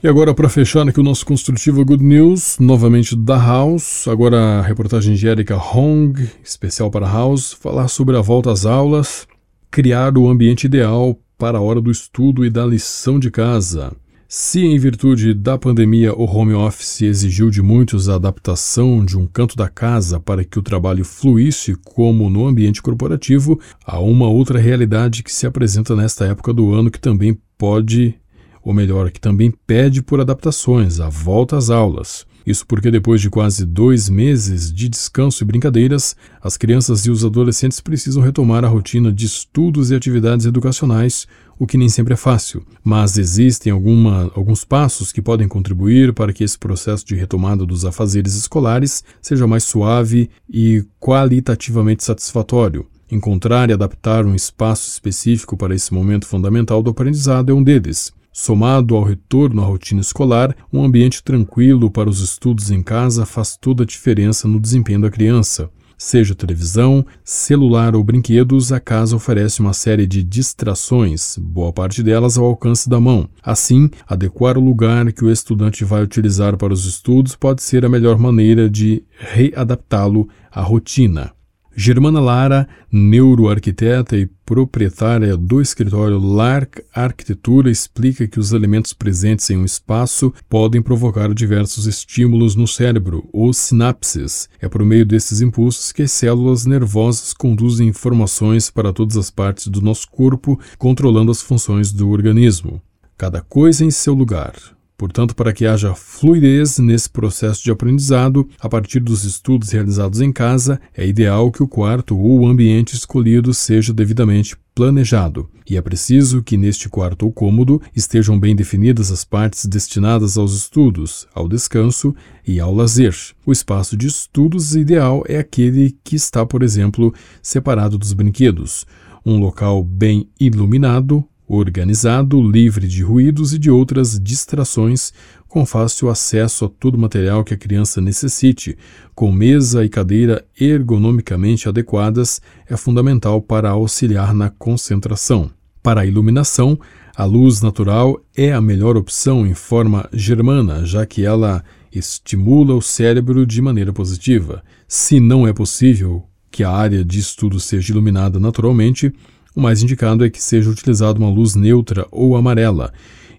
E 0.00 0.06
agora, 0.06 0.32
para 0.32 0.48
fechar 0.48 0.88
aqui 0.88 1.00
o 1.00 1.02
nosso 1.02 1.26
construtivo 1.26 1.84
Good 1.84 2.04
News, 2.04 2.56
novamente 2.60 3.16
da 3.16 3.36
House, 3.36 4.06
agora 4.06 4.60
a 4.60 4.62
reportagem 4.62 5.16
de 5.16 5.26
Erika 5.26 5.56
Hong, 5.56 6.14
especial 6.40 6.88
para 6.88 7.04
House, 7.04 7.52
falar 7.52 7.88
sobre 7.88 8.16
a 8.16 8.20
volta 8.20 8.52
às 8.52 8.64
aulas, 8.64 9.26
criar 9.72 10.16
o 10.16 10.28
ambiente 10.28 10.66
ideal 10.66 11.18
para 11.36 11.58
a 11.58 11.60
hora 11.60 11.80
do 11.80 11.90
estudo 11.90 12.44
e 12.44 12.50
da 12.50 12.64
lição 12.64 13.18
de 13.18 13.28
casa. 13.28 13.92
Se, 14.28 14.60
em 14.60 14.78
virtude 14.78 15.34
da 15.34 15.58
pandemia, 15.58 16.14
o 16.14 16.26
home 16.26 16.54
office 16.54 17.02
exigiu 17.02 17.50
de 17.50 17.60
muitos 17.60 18.08
a 18.08 18.14
adaptação 18.14 19.04
de 19.04 19.18
um 19.18 19.26
canto 19.26 19.56
da 19.56 19.68
casa 19.68 20.20
para 20.20 20.44
que 20.44 20.60
o 20.60 20.62
trabalho 20.62 21.04
fluísse 21.04 21.74
como 21.74 22.30
no 22.30 22.46
ambiente 22.46 22.80
corporativo, 22.80 23.58
há 23.84 23.98
uma 23.98 24.28
outra 24.28 24.60
realidade 24.60 25.24
que 25.24 25.32
se 25.32 25.44
apresenta 25.44 25.96
nesta 25.96 26.24
época 26.24 26.52
do 26.52 26.72
ano 26.72 26.88
que 26.88 27.00
também 27.00 27.36
pode 27.56 28.14
ou 28.62 28.72
melhor, 28.72 29.10
que 29.10 29.20
também 29.20 29.52
pede 29.66 30.02
por 30.02 30.20
adaptações, 30.20 31.00
a 31.00 31.08
volta 31.08 31.56
às 31.56 31.70
aulas. 31.70 32.26
Isso 32.48 32.66
porque 32.66 32.90
depois 32.90 33.20
de 33.20 33.28
quase 33.28 33.66
dois 33.66 34.08
meses 34.08 34.72
de 34.72 34.88
descanso 34.88 35.44
e 35.44 35.46
brincadeiras, 35.46 36.16
as 36.42 36.56
crianças 36.56 37.04
e 37.04 37.10
os 37.10 37.22
adolescentes 37.22 37.78
precisam 37.78 38.22
retomar 38.22 38.64
a 38.64 38.68
rotina 38.68 39.12
de 39.12 39.26
estudos 39.26 39.90
e 39.90 39.94
atividades 39.94 40.46
educacionais, 40.46 41.26
o 41.58 41.66
que 41.66 41.76
nem 41.76 41.90
sempre 41.90 42.14
é 42.14 42.16
fácil. 42.16 42.64
Mas 42.82 43.18
existem 43.18 43.70
alguma, 43.70 44.32
alguns 44.34 44.64
passos 44.64 45.12
que 45.12 45.20
podem 45.20 45.46
contribuir 45.46 46.14
para 46.14 46.32
que 46.32 46.42
esse 46.42 46.58
processo 46.58 47.04
de 47.04 47.14
retomada 47.14 47.66
dos 47.66 47.84
afazeres 47.84 48.34
escolares 48.34 49.04
seja 49.20 49.46
mais 49.46 49.64
suave 49.64 50.30
e 50.48 50.82
qualitativamente 50.98 52.02
satisfatório. 52.02 52.86
Encontrar 53.10 53.68
e 53.68 53.74
adaptar 53.74 54.24
um 54.24 54.34
espaço 54.34 54.88
específico 54.88 55.54
para 55.54 55.74
esse 55.74 55.92
momento 55.92 56.26
fundamental 56.26 56.82
do 56.82 56.88
aprendizado 56.88 57.50
é 57.50 57.54
um 57.54 57.62
deles. 57.62 58.10
Somado 58.40 58.94
ao 58.94 59.02
retorno 59.02 59.60
à 59.60 59.64
rotina 59.64 60.00
escolar, 60.00 60.54
um 60.72 60.84
ambiente 60.84 61.24
tranquilo 61.24 61.90
para 61.90 62.08
os 62.08 62.20
estudos 62.20 62.70
em 62.70 62.84
casa 62.84 63.26
faz 63.26 63.56
toda 63.56 63.82
a 63.82 63.86
diferença 63.86 64.46
no 64.46 64.60
desempenho 64.60 65.00
da 65.00 65.10
criança. 65.10 65.68
Seja 65.98 66.36
televisão, 66.36 67.04
celular 67.24 67.96
ou 67.96 68.04
brinquedos, 68.04 68.70
a 68.70 68.78
casa 68.78 69.16
oferece 69.16 69.58
uma 69.58 69.72
série 69.72 70.06
de 70.06 70.22
distrações, 70.22 71.36
boa 71.36 71.72
parte 71.72 72.00
delas 72.00 72.38
ao 72.38 72.44
alcance 72.44 72.88
da 72.88 73.00
mão. 73.00 73.28
Assim, 73.42 73.90
adequar 74.06 74.56
o 74.56 74.64
lugar 74.64 75.12
que 75.12 75.24
o 75.24 75.32
estudante 75.32 75.84
vai 75.84 76.04
utilizar 76.04 76.56
para 76.56 76.72
os 76.72 76.86
estudos 76.86 77.34
pode 77.34 77.60
ser 77.60 77.84
a 77.84 77.88
melhor 77.88 78.18
maneira 78.18 78.70
de 78.70 79.02
readaptá-lo 79.18 80.28
à 80.48 80.62
rotina. 80.62 81.32
Germana 81.80 82.18
Lara, 82.18 82.68
neuroarquiteta 82.90 84.16
e 84.16 84.26
proprietária 84.44 85.36
do 85.36 85.62
escritório 85.62 86.18
Lark 86.18 86.80
Arquitetura, 86.92 87.70
explica 87.70 88.26
que 88.26 88.40
os 88.40 88.50
elementos 88.50 88.92
presentes 88.92 89.48
em 89.48 89.58
um 89.58 89.64
espaço 89.64 90.34
podem 90.48 90.82
provocar 90.82 91.32
diversos 91.32 91.86
estímulos 91.86 92.56
no 92.56 92.66
cérebro, 92.66 93.28
ou 93.32 93.52
sinapses. 93.52 94.48
É 94.60 94.68
por 94.68 94.84
meio 94.84 95.06
desses 95.06 95.40
impulsos 95.40 95.92
que 95.92 96.02
as 96.02 96.10
células 96.10 96.66
nervosas 96.66 97.32
conduzem 97.32 97.86
informações 97.86 98.70
para 98.70 98.92
todas 98.92 99.16
as 99.16 99.30
partes 99.30 99.68
do 99.68 99.80
nosso 99.80 100.10
corpo, 100.10 100.58
controlando 100.78 101.30
as 101.30 101.40
funções 101.40 101.92
do 101.92 102.08
organismo. 102.10 102.82
Cada 103.16 103.40
coisa 103.40 103.84
em 103.84 103.92
seu 103.92 104.14
lugar. 104.14 104.52
Portanto, 104.98 105.36
para 105.36 105.52
que 105.52 105.64
haja 105.64 105.94
fluidez 105.94 106.80
nesse 106.80 107.08
processo 107.08 107.62
de 107.62 107.70
aprendizado, 107.70 108.48
a 108.58 108.68
partir 108.68 108.98
dos 108.98 109.22
estudos 109.22 109.70
realizados 109.70 110.20
em 110.20 110.32
casa, 110.32 110.80
é 110.92 111.06
ideal 111.06 111.52
que 111.52 111.62
o 111.62 111.68
quarto 111.68 112.18
ou 112.18 112.40
o 112.40 112.46
ambiente 112.48 112.96
escolhido 112.96 113.54
seja 113.54 113.92
devidamente 113.94 114.56
planejado. 114.74 115.48
E 115.70 115.76
é 115.76 115.80
preciso 115.80 116.42
que 116.42 116.56
neste 116.56 116.88
quarto 116.88 117.26
ou 117.26 117.32
cômodo 117.32 117.80
estejam 117.94 118.40
bem 118.40 118.56
definidas 118.56 119.12
as 119.12 119.24
partes 119.24 119.66
destinadas 119.66 120.36
aos 120.36 120.52
estudos, 120.52 121.28
ao 121.32 121.48
descanso 121.48 122.12
e 122.44 122.58
ao 122.58 122.74
lazer. 122.74 123.14
O 123.46 123.52
espaço 123.52 123.96
de 123.96 124.08
estudos 124.08 124.74
ideal 124.74 125.22
é 125.28 125.38
aquele 125.38 125.96
que 126.02 126.16
está, 126.16 126.44
por 126.44 126.64
exemplo, 126.64 127.14
separado 127.40 127.96
dos 127.96 128.12
brinquedos, 128.12 128.84
um 129.24 129.38
local 129.38 129.84
bem 129.84 130.28
iluminado, 130.40 131.24
organizado, 131.48 132.40
livre 132.42 132.86
de 132.86 133.02
ruídos 133.02 133.54
e 133.54 133.58
de 133.58 133.70
outras 133.70 134.20
distrações, 134.20 135.12
com 135.48 135.64
fácil 135.64 136.10
acesso 136.10 136.66
a 136.66 136.68
todo 136.68 136.96
o 136.96 136.98
material 136.98 137.42
que 137.42 137.54
a 137.54 137.56
criança 137.56 138.00
necessite, 138.00 138.76
com 139.14 139.32
mesa 139.32 139.84
e 139.84 139.88
cadeira 139.88 140.44
ergonomicamente 140.60 141.68
adequadas, 141.68 142.42
é 142.68 142.76
fundamental 142.76 143.40
para 143.40 143.70
auxiliar 143.70 144.34
na 144.34 144.50
concentração. 144.50 145.50
Para 145.82 146.02
a 146.02 146.06
iluminação, 146.06 146.78
a 147.16 147.24
luz 147.24 147.62
natural 147.62 148.20
é 148.36 148.52
a 148.52 148.60
melhor 148.60 148.96
opção 148.96 149.46
em 149.46 149.54
forma 149.54 150.08
germana, 150.12 150.84
já 150.84 151.06
que 151.06 151.24
ela 151.24 151.64
estimula 151.90 152.74
o 152.74 152.82
cérebro 152.82 153.46
de 153.46 153.62
maneira 153.62 153.92
positiva. 153.92 154.62
Se 154.86 155.18
não 155.18 155.48
é 155.48 155.52
possível 155.52 156.24
que 156.50 156.62
a 156.62 156.70
área 156.70 157.04
de 157.04 157.18
estudo 157.18 157.58
seja 157.58 157.92
iluminada 157.92 158.38
naturalmente, 158.38 159.12
o 159.58 159.60
mais 159.60 159.82
indicado 159.82 160.24
é 160.24 160.30
que 160.30 160.40
seja 160.40 160.70
utilizada 160.70 161.18
uma 161.18 161.28
luz 161.28 161.56
neutra 161.56 162.06
ou 162.12 162.36
amarela. 162.36 162.92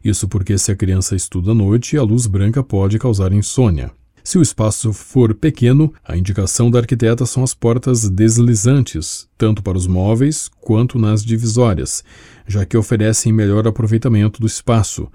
Isso 0.03 0.27
porque, 0.27 0.58
se 0.58 0.69
a 0.69 0.75
criança 0.75 1.15
estuda 1.15 1.51
à 1.51 1.55
noite, 1.55 1.97
a 1.97 2.03
luz 2.03 2.27
branca 2.27 2.62
pode 2.62 2.99
causar 2.99 3.32
insônia. 3.32 3.89
Se 4.21 4.38
o 4.38 4.41
espaço 4.41 4.91
for 4.91 5.34
pequeno, 5.34 5.93
a 6.03 6.17
indicação 6.17 6.69
da 6.69 6.79
arquiteta 6.79 7.25
são 7.25 7.41
as 7.41 7.53
portas 7.53 8.10
deslizantes, 8.10 9.29
tanto 9.38 9.63
para 9.63 9.77
os 9.77 9.88
móveis 9.88 10.51
quanto 10.60 10.99
nas 10.99 11.23
divisórias, 11.23 12.03
já 12.45 12.65
que 12.65 12.75
oferecem 12.75 13.32
melhor 13.32 13.65
aproveitamento 13.65 14.41
do 14.41 14.47
espaço. 14.47 15.08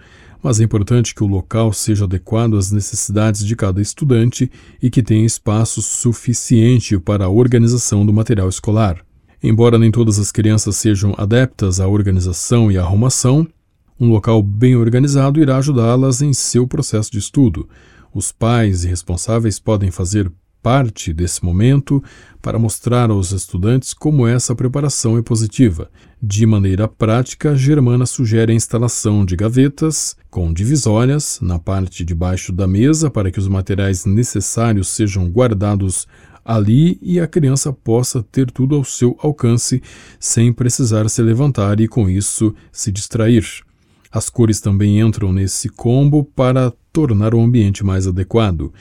Mas 0.43 0.59
é 0.59 0.65
importante 0.65 1.15
que 1.15 1.23
o 1.23 1.27
local 1.27 1.71
seja 1.75 2.05
adequado 2.05 2.57
às 2.57 2.73
necessidades 2.73 3.45
de 3.45 3.55
cada 3.55 3.83
estudante 3.83 4.51
e 4.81 4.89
que 4.89 5.03
tenha 5.03 5.27
espaço 5.27 5.83
suficiente 5.83 6.99
para 6.99 7.27
a 7.27 7.31
organização 7.31 8.07
do 8.07 8.13
material 8.13 8.49
escolar. 8.49 9.05
Embora 9.47 9.79
nem 9.79 9.91
todas 9.91 10.19
as 10.19 10.33
crianças 10.33 10.75
sejam 10.77 11.15
adeptas 11.19 11.79
à 11.79 11.87
organização 11.87 12.73
e 12.73 12.79
à 12.79 12.81
arrumação, 12.81 13.47
um 14.01 14.09
local 14.09 14.43
bem 14.43 14.75
organizado 14.75 15.39
irá 15.39 15.59
ajudá-las 15.59 16.23
em 16.23 16.33
seu 16.33 16.67
processo 16.67 17.13
de 17.13 17.19
estudo. 17.19 17.69
Os 18.15 18.33
pais 18.33 18.85
e 18.85 18.89
responsáveis 18.89 19.59
podem 19.59 19.91
fazer 19.91 20.33
parte 20.63 21.13
desse 21.13 21.45
momento 21.45 22.03
para 22.41 22.59
mostrar 22.59 23.11
aos 23.11 23.33
estudantes 23.33 23.93
como 23.93 24.27
essa 24.27 24.55
preparação 24.55 25.19
é 25.19 25.23
positiva. 25.23 25.91
De 26.23 26.47
maneira 26.47 26.89
prática, 26.89 27.55
Germana 27.55 28.07
sugere 28.07 28.51
a 28.51 28.55
instalação 28.55 29.27
de 29.27 29.37
gavetas 29.37 30.17
com 30.31 30.55
divisórias 30.55 31.39
na 31.43 31.59
parte 31.59 32.03
de 32.03 32.15
baixo 32.15 32.51
da 32.51 32.67
mesa 32.67 33.11
para 33.11 33.31
que 33.31 33.39
os 33.39 33.47
materiais 33.47 34.07
necessários 34.07 34.89
sejam 34.89 35.29
guardados 35.29 36.07
ali 36.45 36.99
e 37.01 37.19
a 37.19 37.27
criança 37.27 37.73
possa 37.73 38.23
ter 38.23 38.51
tudo 38.51 38.75
ao 38.75 38.85
seu 38.85 39.17
alcance 39.21 39.83
sem 40.21 40.53
precisar 40.53 41.09
se 41.09 41.23
levantar 41.23 41.81
e 41.81 41.89
com 41.89 42.09
isso 42.09 42.55
se 42.71 42.93
distrair. 42.93 43.45
As 44.13 44.29
cores 44.29 44.61
também 44.61 45.01
entram 45.01 45.33
nesse 45.33 45.69
combo 45.69 46.23
para 46.23 46.73
tornar 46.93 47.35
o 47.35 47.41
ambiente 47.41 47.83
mais 47.83 48.07
adequado. 48.07 48.73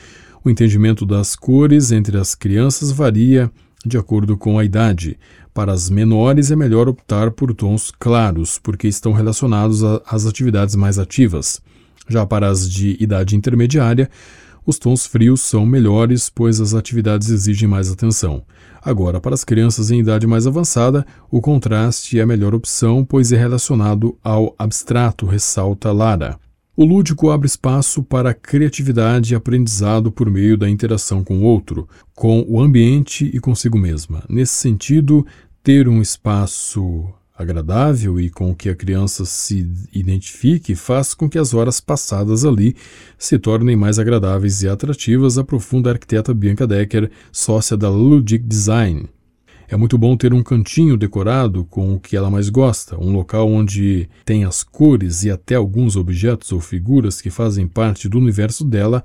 O 0.43 0.49
entendimento 0.49 1.06
das 1.06 1.36
cores 1.36 1.91
entre 1.91 2.17
as 2.17 2.36
crianças 2.36 2.91
varia 2.91 3.49
de 3.86 3.97
acordo 3.97 4.38
com 4.38 4.60
a 4.60 4.65
idade. 4.65 5.17
Para 5.54 5.71
as 5.71 5.89
menores 5.89 6.52
é 6.52 6.56
melhor 6.56 6.88
optar 6.88 7.32
por 7.32 7.54
tons 7.54 7.91
claros, 7.97 8.60
porque 8.60 8.88
estão 8.88 9.12
relacionados 9.12 9.84
às 10.06 10.26
atividades 10.26 10.76
mais 10.76 10.97
ativas. 10.97 11.62
Já 12.08 12.26
para 12.26 12.47
as 12.47 12.69
de 12.69 12.97
idade 12.99 13.36
intermediária, 13.36 14.10
os 14.65 14.80
tons 14.80 15.06
frios 15.06 15.41
são 15.41 15.65
melhores, 15.65 16.30
pois 16.30 16.62
as 16.62 16.73
atividades 16.73 17.30
exigem 17.30 17.67
mais 17.67 17.91
atenção. 17.91 18.43
Agora, 18.82 19.19
para 19.19 19.34
as 19.34 19.43
crianças 19.43 19.91
em 19.91 19.99
idade 19.99 20.28
mais 20.28 20.45
avançada, 20.45 21.06
o 21.32 21.41
contraste 21.41 22.19
é 22.19 22.23
a 22.23 22.28
melhor 22.28 22.54
opção, 22.54 23.06
pois 23.06 23.32
é 23.32 23.38
relacionado 23.38 24.17
ao 24.23 24.54
abstrato, 24.58 25.26
ressalta 25.26 25.91
Lara. 25.91 26.38
O 26.76 26.86
lúdico 26.86 27.30
abre 27.30 27.45
espaço 27.45 28.02
para 28.02 28.34
criatividade 28.34 29.34
e 29.34 29.36
aprendizado 29.36 30.12
por 30.12 30.30
meio 30.30 30.58
da 30.58 30.67
interação 30.67 31.23
com 31.23 31.38
o 31.38 31.43
outro, 31.43 31.88
com 32.15 32.43
o 32.47 32.60
ambiente 32.60 33.30
e 33.32 33.39
consigo 33.39 33.78
mesma. 33.78 34.23
Nesse 34.28 34.56
sentido, 34.56 35.26
ter 35.62 35.88
um 35.88 36.02
espaço 36.02 37.06
agradável 37.35 38.19
e 38.19 38.29
com 38.29 38.53
que 38.53 38.69
a 38.69 38.75
criança 38.75 39.25
se 39.25 39.67
identifique 39.91 40.75
faz 40.75 41.13
com 41.13 41.27
que 41.27 41.39
as 41.39 41.53
horas 41.53 41.79
passadas 41.79 42.45
ali 42.45 42.75
se 43.17 43.39
tornem 43.39 43.75
mais 43.75 43.97
agradáveis 43.97 44.61
e 44.61 44.69
atrativas, 44.69 45.37
aprofunda 45.37 45.89
a 45.89 45.93
arquiteta 45.93 46.33
Bianca 46.33 46.67
Decker, 46.67 47.09
sócia 47.31 47.75
da 47.75 47.89
Ludic 47.89 48.45
Design. 48.45 49.09
É 49.67 49.75
muito 49.75 49.97
bom 49.97 50.15
ter 50.15 50.33
um 50.33 50.43
cantinho 50.43 50.95
decorado 50.95 51.65
com 51.65 51.95
o 51.95 51.99
que 51.99 52.15
ela 52.15 52.29
mais 52.29 52.49
gosta, 52.49 52.95
um 52.99 53.11
local 53.11 53.49
onde 53.49 54.07
tem 54.23 54.43
as 54.43 54.61
cores 54.61 55.23
e 55.23 55.31
até 55.31 55.55
alguns 55.55 55.95
objetos 55.95 56.51
ou 56.51 56.59
figuras 56.59 57.19
que 57.19 57.31
fazem 57.31 57.67
parte 57.67 58.07
do 58.07 58.19
universo 58.19 58.63
dela, 58.63 59.03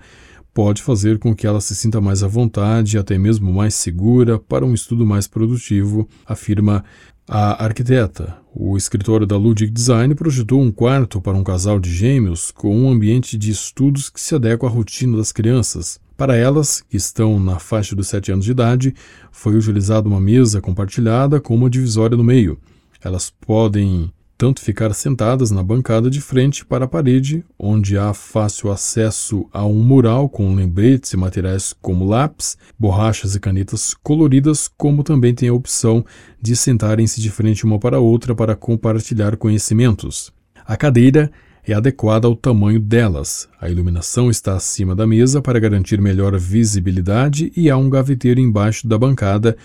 pode 0.52 0.82
fazer 0.82 1.18
com 1.18 1.34
que 1.34 1.46
ela 1.46 1.60
se 1.60 1.74
sinta 1.74 2.00
mais 2.00 2.22
à 2.22 2.26
vontade 2.26 2.98
até 2.98 3.16
mesmo 3.16 3.50
mais 3.50 3.74
segura 3.74 4.38
para 4.38 4.66
um 4.66 4.74
estudo 4.74 5.06
mais 5.06 5.26
produtivo, 5.26 6.06
afirma 6.26 6.84
a 7.28 7.62
arquiteta, 7.62 8.38
o 8.54 8.74
escritório 8.74 9.26
da 9.26 9.36
Ludic 9.36 9.70
Design, 9.70 10.14
projetou 10.14 10.62
um 10.62 10.72
quarto 10.72 11.20
para 11.20 11.36
um 11.36 11.44
casal 11.44 11.78
de 11.78 11.92
gêmeos 11.92 12.50
com 12.50 12.74
um 12.74 12.90
ambiente 12.90 13.36
de 13.36 13.50
estudos 13.50 14.08
que 14.08 14.18
se 14.18 14.34
adequa 14.34 14.66
à 14.66 14.70
rotina 14.70 15.18
das 15.18 15.30
crianças. 15.30 16.00
Para 16.16 16.34
elas, 16.34 16.80
que 16.80 16.96
estão 16.96 17.38
na 17.38 17.58
faixa 17.58 17.94
dos 17.94 18.08
7 18.08 18.32
anos 18.32 18.46
de 18.46 18.52
idade, 18.52 18.94
foi 19.30 19.54
utilizada 19.56 20.08
uma 20.08 20.20
mesa 20.20 20.62
compartilhada 20.62 21.38
com 21.38 21.54
uma 21.54 21.68
divisória 21.68 22.16
no 22.16 22.24
meio. 22.24 22.58
Elas 23.04 23.30
podem 23.30 24.10
tanto 24.38 24.62
ficar 24.62 24.94
sentadas 24.94 25.50
na 25.50 25.64
bancada 25.64 26.08
de 26.08 26.20
frente 26.20 26.64
para 26.64 26.84
a 26.84 26.88
parede, 26.88 27.44
onde 27.58 27.98
há 27.98 28.14
fácil 28.14 28.70
acesso 28.70 29.48
a 29.52 29.66
um 29.66 29.82
mural 29.82 30.28
com 30.28 30.54
lembretes 30.54 31.12
e 31.12 31.16
materiais 31.16 31.74
como 31.82 32.06
lápis, 32.06 32.56
borrachas 32.78 33.34
e 33.34 33.40
canetas 33.40 33.94
coloridas, 34.00 34.70
como 34.78 35.02
também 35.02 35.34
tem 35.34 35.48
a 35.48 35.52
opção 35.52 36.04
de 36.40 36.54
sentarem-se 36.54 37.20
de 37.20 37.30
frente 37.30 37.64
uma 37.64 37.80
para 37.80 37.98
outra 37.98 38.32
para 38.32 38.54
compartilhar 38.54 39.36
conhecimentos. 39.36 40.32
A 40.64 40.76
cadeira 40.76 41.32
é 41.66 41.74
adequada 41.74 42.28
ao 42.28 42.36
tamanho 42.36 42.78
delas. 42.78 43.48
A 43.60 43.68
iluminação 43.68 44.30
está 44.30 44.54
acima 44.54 44.94
da 44.94 45.06
mesa 45.06 45.42
para 45.42 45.58
garantir 45.58 46.00
melhor 46.00 46.38
visibilidade 46.38 47.52
e 47.56 47.68
há 47.68 47.76
um 47.76 47.90
gaveteiro 47.90 48.38
embaixo 48.38 48.86
da 48.86 48.96
bancada 48.96 49.56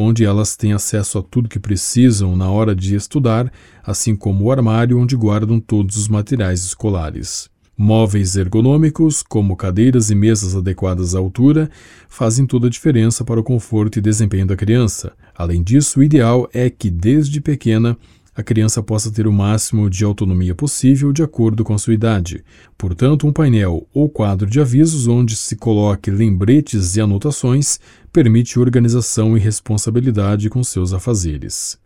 onde 0.00 0.24
elas 0.24 0.54
têm 0.54 0.72
acesso 0.72 1.18
a 1.18 1.22
tudo 1.22 1.48
que 1.48 1.58
precisam 1.58 2.36
na 2.36 2.48
hora 2.48 2.72
de 2.72 2.94
estudar, 2.94 3.52
assim 3.82 4.14
como 4.14 4.44
o 4.44 4.52
armário 4.52 4.96
onde 4.96 5.16
guardam 5.16 5.58
todos 5.58 5.96
os 5.96 6.06
materiais 6.06 6.64
escolares. 6.64 7.50
Móveis 7.76 8.36
ergonômicos, 8.36 9.24
como 9.24 9.56
cadeiras 9.56 10.08
e 10.08 10.14
mesas 10.14 10.54
adequadas 10.54 11.16
à 11.16 11.18
altura, 11.18 11.68
fazem 12.08 12.46
toda 12.46 12.68
a 12.68 12.70
diferença 12.70 13.24
para 13.24 13.40
o 13.40 13.42
conforto 13.42 13.98
e 13.98 14.02
desempenho 14.02 14.46
da 14.46 14.56
criança. 14.56 15.12
Além 15.36 15.64
disso, 15.64 15.98
o 15.98 16.02
ideal 16.04 16.48
é 16.52 16.70
que, 16.70 16.90
desde 16.90 17.40
pequena, 17.40 17.96
a 18.38 18.42
criança 18.44 18.80
possa 18.80 19.10
ter 19.10 19.26
o 19.26 19.32
máximo 19.32 19.90
de 19.90 20.04
autonomia 20.04 20.54
possível 20.54 21.12
de 21.12 21.24
acordo 21.24 21.64
com 21.64 21.74
a 21.74 21.78
sua 21.78 21.92
idade. 21.92 22.44
Portanto, 22.78 23.26
um 23.26 23.32
painel 23.32 23.84
ou 23.92 24.08
quadro 24.08 24.48
de 24.48 24.60
avisos 24.60 25.08
onde 25.08 25.34
se 25.34 25.56
coloque 25.56 26.08
lembretes 26.08 26.94
e 26.94 27.00
anotações 27.00 27.80
permite 28.12 28.56
organização 28.56 29.36
e 29.36 29.40
responsabilidade 29.40 30.48
com 30.48 30.62
seus 30.62 30.92
afazeres. 30.92 31.80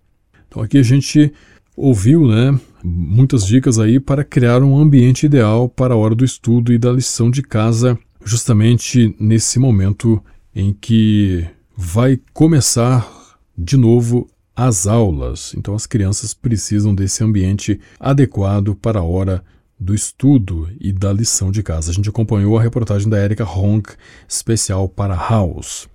Então 0.46 0.62
aqui 0.62 0.76
a 0.76 0.82
gente 0.82 1.32
ouviu, 1.74 2.28
né, 2.28 2.60
muitas 2.84 3.46
dicas 3.46 3.78
aí 3.78 3.98
para 3.98 4.22
criar 4.22 4.62
um 4.62 4.76
ambiente 4.76 5.24
ideal 5.24 5.70
para 5.70 5.94
a 5.94 5.96
hora 5.96 6.14
do 6.14 6.22
estudo 6.22 6.70
e 6.70 6.76
da 6.76 6.92
lição 6.92 7.30
de 7.30 7.40
casa, 7.40 7.98
justamente 8.22 9.16
nesse 9.18 9.58
momento 9.58 10.22
em 10.54 10.76
que 10.78 11.46
vai 11.74 12.20
começar 12.34 13.10
de 13.56 13.78
novo 13.78 14.28
as 14.54 14.86
aulas. 14.86 15.54
Então, 15.56 15.74
as 15.74 15.86
crianças 15.86 16.34
precisam 16.34 16.94
desse 16.94 17.24
ambiente 17.24 17.80
adequado 17.98 18.74
para 18.74 19.00
a 19.00 19.04
hora 19.04 19.44
do 19.78 19.94
estudo 19.94 20.70
e 20.80 20.92
da 20.92 21.12
lição 21.12 21.50
de 21.50 21.62
casa. 21.62 21.90
A 21.90 21.94
gente 21.94 22.08
acompanhou 22.08 22.56
a 22.56 22.62
reportagem 22.62 23.08
da 23.08 23.22
Erika 23.22 23.44
Honk, 23.44 23.94
especial 24.28 24.88
para 24.88 25.14
House. 25.14 25.88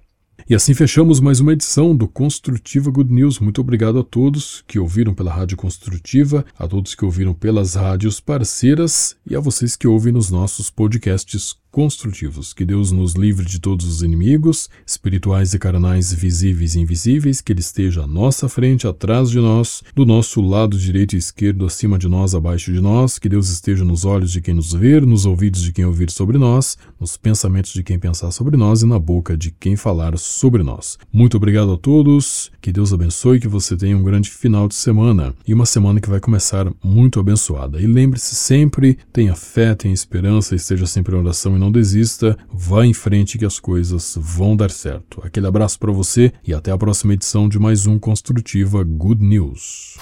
E 0.50 0.56
assim 0.56 0.74
fechamos 0.74 1.20
mais 1.20 1.42
uma 1.42 1.52
edição 1.52 1.94
do 1.94 2.08
Construtiva 2.08 2.90
Good 2.90 3.12
News. 3.12 3.40
Muito 3.40 3.60
obrigado 3.60 4.00
a 4.00 4.04
todos 4.04 4.64
que 4.66 4.80
ouviram 4.80 5.14
pela 5.14 5.34
Rádio 5.34 5.58
Construtiva, 5.58 6.46
a 6.58 6.66
todos 6.66 6.96
que 6.96 7.04
ouviram 7.04 7.34
pelas 7.34 7.76
rádios 7.76 8.22
parceiras 8.22 9.18
e 9.30 9.36
a 9.36 9.42
vocês 9.42 9.76
que 9.76 9.88
ouvem 9.88 10.14
nos 10.14 10.30
nossos 10.30 10.70
podcasts 10.70 11.58
construtivos. 11.78 12.54
Que 12.54 12.66
Deus 12.66 12.92
nos 12.92 13.14
livre 13.14 13.46
de 13.46 13.60
todos 13.60 13.86
os 13.86 14.02
inimigos, 14.02 14.68
espirituais 14.84 15.54
e 15.54 15.60
carnais, 15.60 16.12
visíveis 16.12 16.74
e 16.74 16.80
invisíveis, 16.80 17.40
que 17.40 17.54
Ele 17.54 17.60
esteja 17.60 18.02
à 18.02 18.08
nossa 18.08 18.50
frente, 18.50 18.88
atrás 18.88 19.30
de 19.30 19.40
nós, 19.40 19.84
do 19.94 20.04
nosso 20.04 20.42
lado 20.42 20.76
direito 20.76 21.14
e 21.14 21.20
esquerdo, 21.20 21.68
acima 21.68 22.00
de 22.00 22.08
nós, 22.08 22.34
abaixo 22.34 22.74
de 22.74 22.82
nós, 22.82 23.20
que 23.20 23.30
Deus 23.30 23.50
esteja 23.50 23.86
nos 23.86 24.06
olhos 24.06 24.32
de 24.32 24.42
quem 24.42 24.56
nos 24.56 24.74
vê, 24.74 25.00
nos 25.00 25.28
ouvidos 25.28 25.62
de 25.62 25.72
quem 25.72 25.86
ouvir 25.86 26.10
sobre 26.10 26.40
nós, 26.40 26.80
nos 27.00 27.16
pensamentos 27.16 27.72
de 27.72 27.84
quem 27.84 28.00
pensar 28.00 28.32
sobre 28.32 28.58
nós 28.58 28.82
e 28.82 28.88
na 28.88 28.98
boca 28.98 29.38
de 29.38 29.52
quem 29.52 29.76
falar 29.76 30.18
sobre 30.18 30.64
nós. 30.64 30.98
Muito 31.14 31.38
obrigado 31.38 31.72
a 31.74 31.78
todos, 31.78 32.52
que 32.60 32.72
Deus 32.72 32.92
abençoe, 32.92 33.40
que 33.40 33.48
você 33.48 33.78
tenha 33.78 33.96
um 33.96 34.04
grande 34.04 34.32
final 34.32 34.68
de 34.68 34.74
semana 34.74 35.32
e 35.48 35.54
uma 35.54 35.68
semana 35.68 36.02
que 36.02 36.10
vai 36.10 36.20
começar 36.20 36.74
muito 36.84 37.20
abençoada. 37.20 37.80
E 37.80 37.86
lembre-se 37.86 38.34
sempre, 38.34 38.98
tenha 39.14 39.36
fé, 39.36 39.76
tenha 39.76 39.94
esperança, 39.94 40.56
esteja 40.56 40.88
sempre 40.88 41.16
em 41.16 41.20
oração 41.20 41.56
e 41.56 41.60
não 41.60 41.67
não 41.68 41.72
desista, 41.72 42.38
vá 42.52 42.86
em 42.86 42.94
frente 42.94 43.38
que 43.38 43.46
as 43.46 43.60
coisas 43.60 44.18
vão 44.20 44.56
dar 44.56 44.72
certo. 44.72 45.22
Aquele 45.24 45.48
abraço 45.48 45.78
para 45.78 45.92
você 45.92 46.32
e 46.46 46.54
até 46.54 46.72
a 46.72 46.78
próxima 46.78 47.14
edição 47.14 47.50
de 47.50 47.60
mais 47.60 47.86
um 47.86 48.00
Construtiva 48.00 48.84
Good 48.84 49.24
News. 49.24 49.98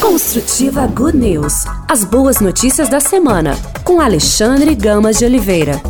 Construtiva 0.00 0.86
Good 0.88 1.16
News. 1.16 1.64
As 1.88 2.02
boas 2.02 2.40
notícias 2.40 2.88
da 2.88 2.98
semana, 2.98 3.54
com 3.84 4.00
Alexandre 4.00 4.74
Gamas 4.74 5.18
de 5.18 5.24
Oliveira. 5.24 5.80